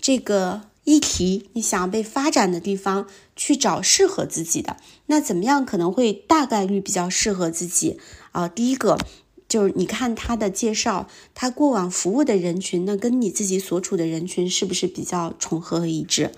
[0.00, 4.76] 这个议题，你想要被发展的地方去找适合自己的。
[5.06, 8.00] 那怎么样可能会大概率比较适合自己
[8.32, 8.48] 啊？
[8.48, 8.98] 第一个
[9.48, 16.32] 就是你看他的介绍，他过往服务的人群呢，跟你自己所处的人群是不是比较重合和一致？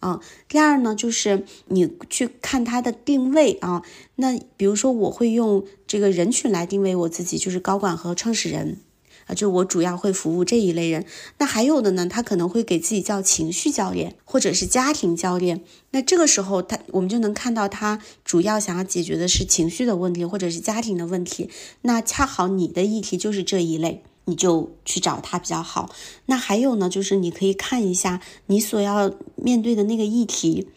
[0.00, 3.82] 啊，第二呢，就是你去看它的定位啊。
[4.16, 8.78] 那比如说，我会用这个人群来定位我自己，就是高管和创始人
[9.26, 11.04] 啊，就我主要会服务这一类人。
[11.38, 15.62] 那还有的呢，他可能会给自己叫情绪教练，或者是家庭教练。
[15.90, 21.50] 那这个时候，他我们就能看到他主要想要解决的是情绪的问题，或者是家庭的问题。
[21.82, 24.02] 那恰好你的议题就是这一类。
[24.28, 25.90] 你就去找他比较好。
[26.26, 30.68] 那还有呢，就是你可以看一下你所要面对的那个议题，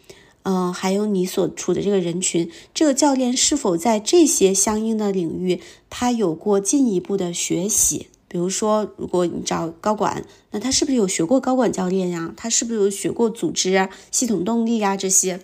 [0.44, 8.08] 嗯，还有你所处的这个人群，这个教练是否在这些相应的领域，他有过进一步的学习。
[8.30, 12.34] 比如说，如果你找高管，那他是不是有学过高管教练呀？
[12.38, 15.42] 他是不是有学过组织啊、系统动力呀这些？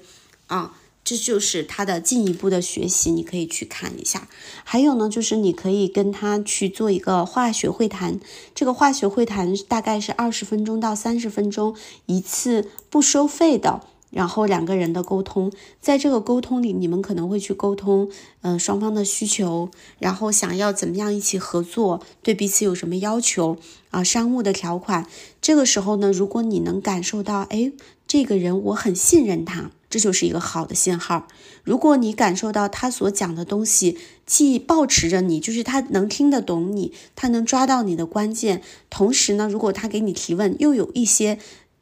[0.47, 0.76] 啊？
[1.07, 4.27] 这就是他的进一步的学习，你可以去看一下。
[4.65, 8.19] 还有呢，就是你可以跟他去做一个化学会谈。
[8.53, 11.73] 这个化学会谈大概是二十分钟到三十分钟
[12.07, 13.83] 一次，不收费的。
[14.09, 15.49] 然后两个人的沟通，
[15.79, 18.09] 在这个沟通里，你们可能会去沟通，
[18.41, 23.57] 嗯，双方的需求，然后想要怎么样一起合作，对彼此有什么要求
[23.91, 24.03] 啊？
[24.03, 25.07] 商务的条款。
[25.41, 27.71] 这个时候呢，如果你能感受到，哎，
[28.05, 29.71] 这个人我很信任他。
[29.89, 31.27] 这就是一个好的信号。
[31.63, 41.39] 如果你感受到他所讲的东西，既保持着你，就是他能听得懂你，他能抓到你的关键，同时呢，如果他给你提问，又有一些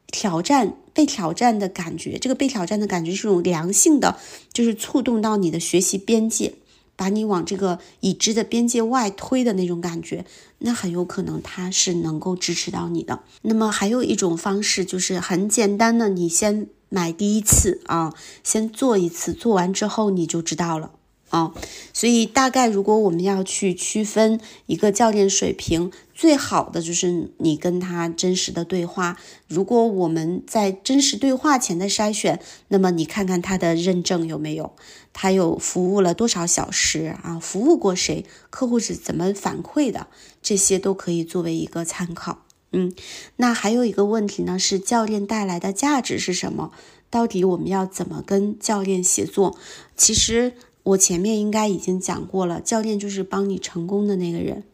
[0.08, 4.16] 挑战、被挑战的感觉，这个被挑战的感觉是一种良性的，
[4.52, 6.54] 就是触动到你的学习边界，
[6.94, 10.24] 把你往这个已知的边界外推的那种感觉，
[10.58, 13.20] 那很有可能他是能够支持到你的。
[13.42, 16.68] 那么还有一种方式，就是很简单的，你先。
[16.88, 18.14] 买第一次啊，
[18.44, 20.92] 先做一次，做完之后你就知道了
[21.30, 21.52] 啊。
[21.92, 29.18] 所以大概如果我们要去区分一个教练水平，最好的就是你跟他真实的对话。
[29.48, 34.74] 如果我们在真实对话前的筛选，那么你看看他的认证有没有，
[35.12, 40.06] 他有服务了多少小时啊，服务过谁，客户是怎么反馈的，
[40.40, 42.45] 这些都可以作为一个参考。
[42.78, 42.92] 嗯，
[43.36, 46.72] 那还有一个问题呢，是教练带来的价值是什么？
[47.08, 49.56] 到底我们要怎么跟教练协作？
[49.96, 50.52] 其实
[50.82, 54.64] 我前面应该已经讲过了，教练就是帮你成功的那个人。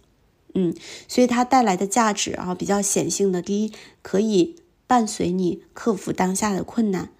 [0.54, 0.74] 嗯，
[1.06, 3.72] 所以他带来的价值啊，比较显性的，第一，
[4.02, 4.56] 可以
[4.88, 7.10] 伴随你克服当下的困难；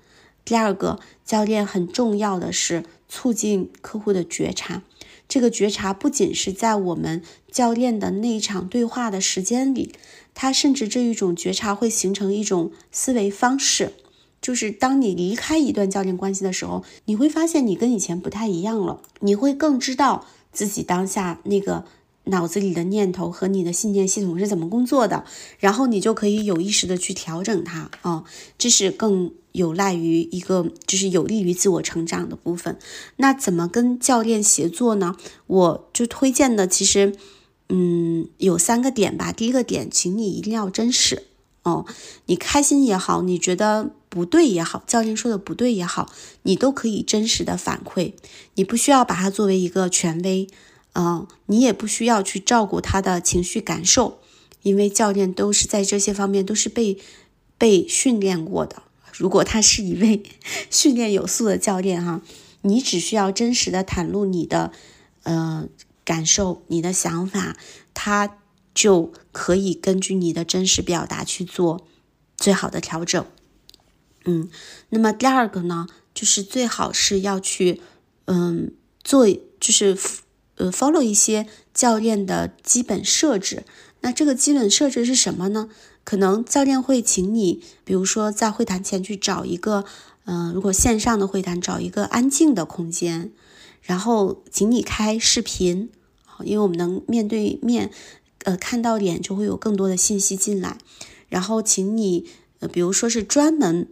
[0.45, 4.83] 第二个，教练很重要的是促进客户的觉察。
[5.29, 9.95] 这个觉察不仅是在我们教练的那一场对话的时间里。
[10.35, 13.93] 他甚至这一种觉察会形成一种思维方式，
[14.41, 21.85] 就是当你离开一段教练关系的时候，你会发现你跟以前不太一样了，你会更知道自己当下那个
[22.25, 25.25] 脑子里的念头和你的信念系统是怎么工作的，
[25.59, 28.25] 然后你就可以有意识的去调整它啊，
[28.57, 32.79] 这是更有赖于一个就是有利于自我成长的部分。
[33.17, 35.17] 那怎么跟教练协作呢？
[35.47, 37.15] 我就推荐的其实。
[37.75, 39.33] 嗯，有三个点吧。
[39.33, 41.29] 第一个点，请你一定要真实
[41.63, 41.87] 哦。
[42.27, 46.13] 你开心也好，你觉得不对也好，教练说的不对也好，
[46.43, 48.13] 你都可以真实的反馈。
[48.57, 50.47] 你不需要把它作为一个权威，
[50.93, 54.19] 嗯，你也不需要去照顾他的情绪感受，
[54.61, 56.99] 因为教练都是在这些方面都是被
[57.57, 58.83] 被训练过的。
[59.15, 60.23] 如果他是一位
[60.69, 62.21] 训练有素的教练哈，
[62.61, 64.73] 你只需要真实的袒露你的，
[65.23, 65.67] 呃。
[66.05, 67.57] 感受你的想法，
[67.95, 68.39] 他
[68.75, 71.87] 就可以根据你的真实表达去做
[72.37, 73.25] 最好的调整。
[74.25, 74.49] 嗯，
[74.91, 77.81] 那么第二个呢，就是最好是要去，
[78.27, 78.73] 嗯，
[79.03, 79.99] 做就是
[80.57, 83.65] 呃 follow 一些教练的基本设置。
[84.01, 85.69] 那这个基本设置是什么呢？
[86.05, 89.85] 可能教练会请你，比如说在会谈前去找一个，
[90.25, 93.31] 嗯，如果线上的会谈，找一个安静的空间。
[93.83, 95.91] 然后，请你开视频，
[96.45, 97.91] 因为我们能面对面，
[98.45, 100.79] 呃，看到脸就会有更多的信息进来。
[101.29, 102.27] 然后，请你，
[102.61, 103.89] 呃，比如说是专门，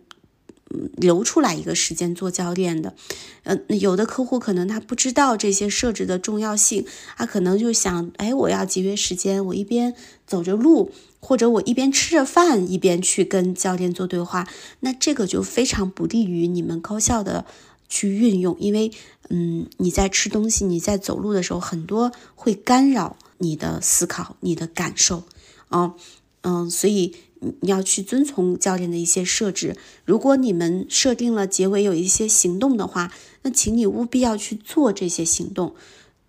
[0.97, 2.95] 留出来一个时间做教练的。
[3.43, 6.87] 呃，有的客户可能他不知道这些设置的重要性，
[7.17, 9.95] 他可能就想，哎，我要节约时间，我一边
[10.27, 14.47] 走着路，或者我一边吃着饭，一边去跟教练做对话。
[14.81, 17.45] 那这个就非常不利于你们高效的。
[17.91, 18.91] 去运用，因为，
[19.29, 25.25] 嗯，你在吃东西、你在走路的时候，很多会干扰你的思考、你的感受，
[25.69, 25.95] 啊，
[26.43, 27.17] 嗯，所以
[27.61, 29.77] 你要去遵从教练的一些设置。
[30.05, 33.13] 如果你们设定了结尾有一些行动的话，
[33.43, 35.75] 那请你务必要去做这些行动，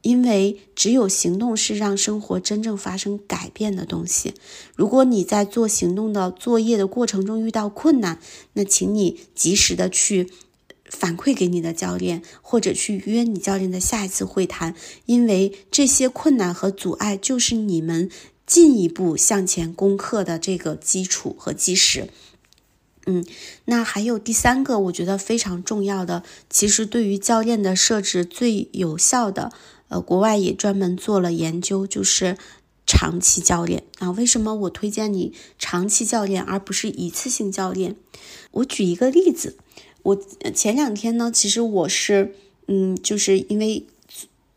[0.02, 4.34] 因为只有行动是让生活真正发生改变的东西。
[4.76, 8.20] 如果你在做行动的作业的过程中遇到困难，
[8.54, 10.32] 那请你及时的去。
[10.92, 14.76] 反馈给你的教练，或者去约你教练的下一次会谈，
[15.06, 18.12] 因为这些困难和阻碍就是你们
[18.46, 22.10] 进一步向前攻克的这个基础和基石。
[23.06, 23.26] 嗯，
[23.66, 29.52] 那还有第三个，我觉得非常重要的，其实对于教练的设置最有效的，
[29.88, 32.38] 呃，国外也专门做了研究，就是
[32.86, 34.12] 长期教练啊？
[34.12, 37.96] 为什么我推荐你长期教练而不是一次性教练？
[38.52, 39.58] 我举一个例子，
[40.04, 40.16] 我
[40.54, 42.36] 前两天呢，其实我是
[42.68, 43.86] 嗯，就是因为。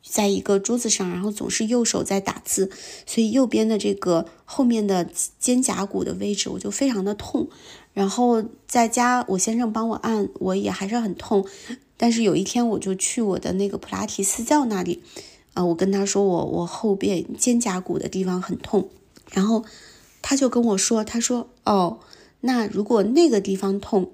[0.07, 2.71] 在一个桌子上，然后总是右手在打字，
[3.05, 5.09] 所以右边的这个后面的
[5.41, 7.49] 肩胛骨的位置我就非常的痛。
[7.95, 11.45] 然后在家我先生帮我按，我也还是很痛。
[11.97, 15.03] 但是有一天我就去我的那个普拉提私教那里，
[15.55, 18.91] 啊，我跟他说我我后边肩胛骨的地方很痛，
[19.33, 19.65] 然后
[20.23, 21.99] 他就跟我说，他说哦，
[22.43, 24.13] 那如果那个地方痛，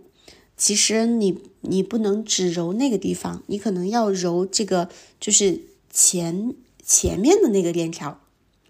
[0.60, 4.88] 其实你你不能只揉那个地方，你可能要揉这个
[5.18, 5.62] 就是。
[5.92, 6.54] 前
[6.86, 8.20] 前面的那个链条，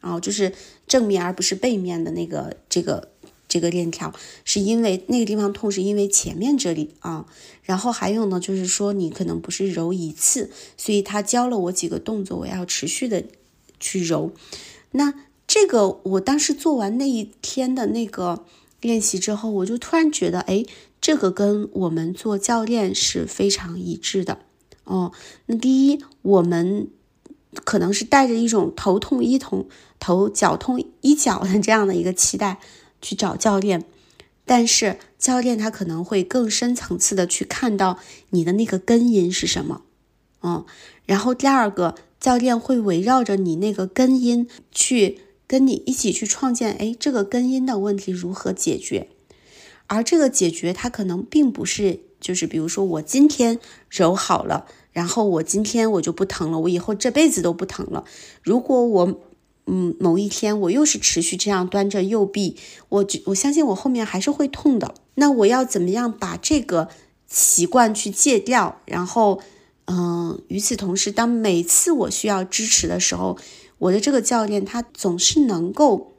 [0.00, 0.54] 哦，就是
[0.86, 3.10] 正面而不是背面的那个这个
[3.46, 7.26] 这个链条，是因为那个地方痛，是因为前面这里啊。
[7.62, 13.22] 然后还有呢，就是说你可能不是揉一次，所以他教了我几个动作，我要持续的
[13.78, 14.32] 去揉。
[14.92, 15.12] 那
[15.46, 18.46] 这个我当时做完那一天的那个
[18.80, 20.64] 练习之后，我就突然觉得，哎，
[21.00, 24.38] 这个跟我们做教练是非常一致的
[24.84, 25.12] 哦。
[25.46, 26.88] 那第一，我们。
[27.64, 29.66] 可能是带着一种头痛医头、
[29.98, 32.60] 头脚痛医脚的这样的一个期待
[33.02, 33.84] 去找教练，
[34.44, 37.98] 但是教练他可能会更深层次的去看到
[38.28, 39.82] 你的那个根因是什么，
[40.44, 40.64] 嗯，
[41.06, 49.08] 然后第二个教练会围绕着你那个根因去跟你一起去创建，哎，这个根因的问题如何解决？
[49.90, 54.66] 而这个解决它可能并不是就是比如说我今天揉好了。
[54.92, 58.04] 然后我今天我就不疼了，我以后这辈子都不疼了。
[58.42, 59.20] 如果我，
[59.66, 62.56] 嗯，某一天我又是持续这样端着右臂，
[62.88, 64.94] 我我相信我后面还是会痛的。
[65.14, 66.88] 那我要怎么样把这个
[67.28, 68.80] 习惯去戒掉？
[68.84, 69.40] 然后，
[69.86, 73.38] 嗯，与此同时，当每次我需要支持的时候，
[73.78, 76.14] 我的这个教练他总是能够，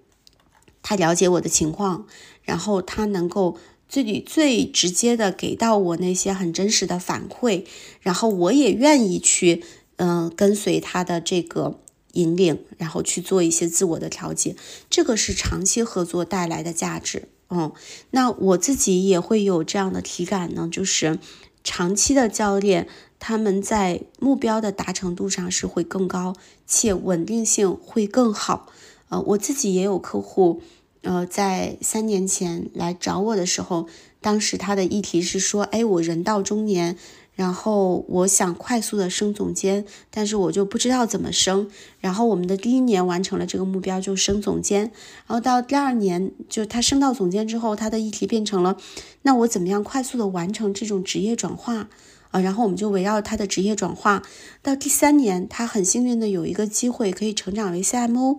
[0.81, 2.07] 他了解我的情况，
[2.43, 3.57] 然后他能够。
[3.91, 7.65] 最最直接的给到我那些很真实的反馈，
[7.99, 9.65] 然后我也愿意去，
[9.97, 11.81] 嗯，跟随他的这个
[12.13, 14.55] 引领，然后去做一些自我的调节，
[14.89, 17.27] 这个是长期合作带来的价值。
[17.49, 17.73] 嗯，
[18.11, 21.19] 那我自己也会有这样的体感呢，就是
[21.61, 22.87] 长期的教练，
[23.19, 26.33] 他们在目标的达成度上是会更高，
[26.65, 28.71] 且稳定性会更好。
[29.09, 30.61] 呃，我自己也有客户。
[31.01, 33.87] 呃，在三年前来找我的时候，
[34.21, 36.95] 当时他的议题是说：“哎，我人到中年，
[37.33, 41.71] 然后我想快速的升总监，但是我就不知道怎么升。
[41.99, 44.91] 然后我们的第一年完成了这个目标，就升总监。
[45.25, 48.77] 然后到第二年，就他升到总监之后，他的议题变成了：
[49.23, 51.89] 那我怎么样快速的完成这种职业转化
[52.29, 52.39] 啊？
[52.39, 54.21] 然后我们就围绕他的职业转化。
[54.61, 58.37] 到第三年，他很幸运的有一个机会可以成长为 CMO。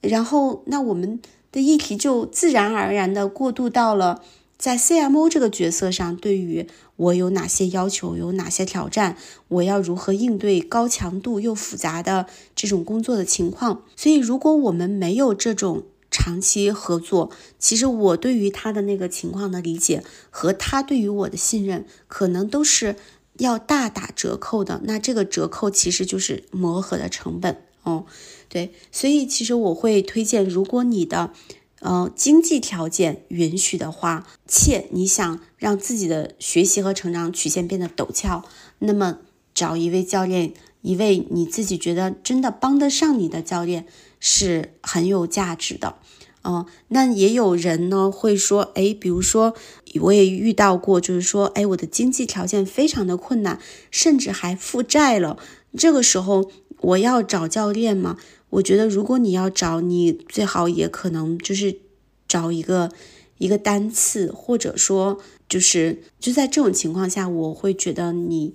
[0.00, 1.20] 然后那我们。
[1.50, 4.22] 的议题就自然而然的过渡到了
[4.56, 9.16] 在 CMO 这个角色上，对于我有哪些要求，有哪些挑战，
[9.48, 12.26] 我要如何应对高强度又复杂的
[12.56, 13.84] 这种工作的情况。
[13.94, 22.96] 所以，如果我们没有这种长期合作，其实我对于他的那个情况的理解和他对于我的信任，可能都是
[23.38, 24.80] 要大打折扣的。
[24.84, 28.06] 那这个折扣其实就是磨合的成本哦。
[28.48, 31.32] 对，所以其实我会推荐，如果你的
[31.80, 38.44] 呃经济条件允许的话，且你想让自己的学习和成长曲线变得陡峭，
[38.78, 39.18] 那么
[39.54, 43.86] 找一位教练，一位你自己觉得真的帮得上你的教练
[44.18, 45.96] 是很有价值的。
[46.42, 49.54] 哦，那也有人呢会说，哎，比如说
[50.00, 55.36] 我也遇到过，就是说，哎，我的经济条件非常的困难，甚至还负债了，
[55.76, 58.16] 这个时候我要找教练吗？
[58.50, 61.80] 我觉得，如果你要找，你最好也可能就是
[62.26, 62.90] 找一个
[63.36, 68.54] 一个单次，或者说就是就在这种情况下，我会觉得你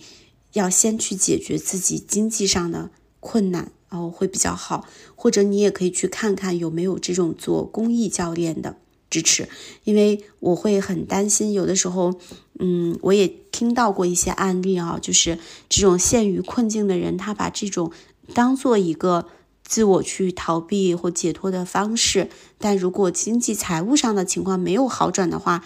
[0.53, 2.89] 要先去解决自己经济上的
[3.19, 4.87] 困难，然后会比较好。
[5.15, 8.77] 或者你也可以去看看有没有这种做公益教练的
[9.11, 9.47] 支持，
[9.83, 12.19] 因为我会很担心，有的时候，
[12.57, 15.37] 嗯，我也听到过一些案例啊，就是
[15.69, 17.91] 这种陷于困境的人，他把这种
[18.33, 19.27] 当做一个。
[19.73, 25.63] 自我去逃避或解脱的方式，但如果经济财务上的情况没有好转的话，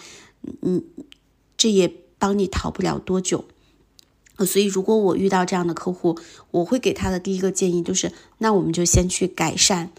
[0.62, 0.82] 嗯，
[1.58, 3.44] 这也帮你逃不了多久。
[4.38, 6.18] 所以，如果我遇到这样的客户，
[6.52, 9.90] 我会给他的第一个建议就是，那我们就先去改善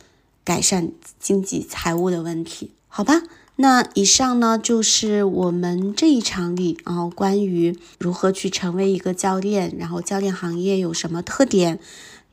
[0.43, 3.21] 改善经济财务的问题，好吧？
[3.57, 11.79] 那以上呢就是我们这一场里啊，关于如何去成为一个教练，然后教练行业有什么特点。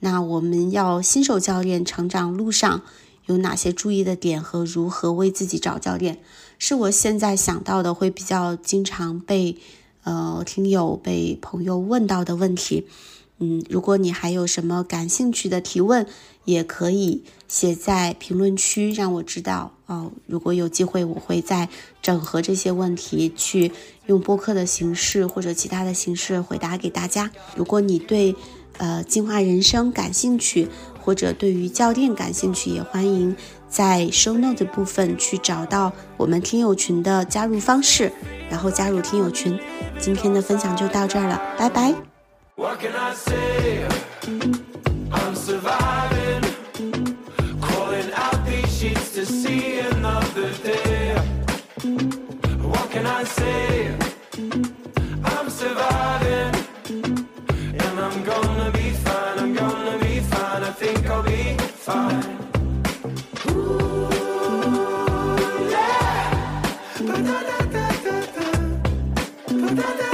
[0.01, 2.83] 那我们要新手教练成长路上
[3.27, 6.19] 有哪些注意的点和如何为自己找教练，
[6.59, 9.57] 是我现在想到的会比较经常被
[10.05, 12.87] 呃听友被朋友问到的问题。
[13.39, 16.07] 嗯，如果你还有什么感兴趣的提问，
[16.47, 20.11] 也可以写在评论区让我知道哦。
[20.27, 21.69] 如果有机会，我会再
[22.01, 23.73] 整合这些问题，去
[24.07, 27.31] 用播客的形式或者其他的形式回答给大家。
[27.55, 28.35] 如果你对
[28.79, 30.69] 呃进化人生感兴趣，
[31.03, 33.37] 或者对于教练感兴趣，也欢迎
[33.69, 38.13] 在 show note 部分去找到我们听友群的加入方式，
[38.51, 39.59] 然后加入听友群。
[39.99, 41.95] 今天的分享就到这儿了，拜拜。
[42.57, 43.87] What can I say?
[45.11, 45.35] I'm
[60.87, 62.39] think I'll be fine.
[63.49, 64.09] Ooh,
[65.69, 66.31] yeah.
[67.09, 68.49] but da da da da da,
[69.49, 70.06] but da da.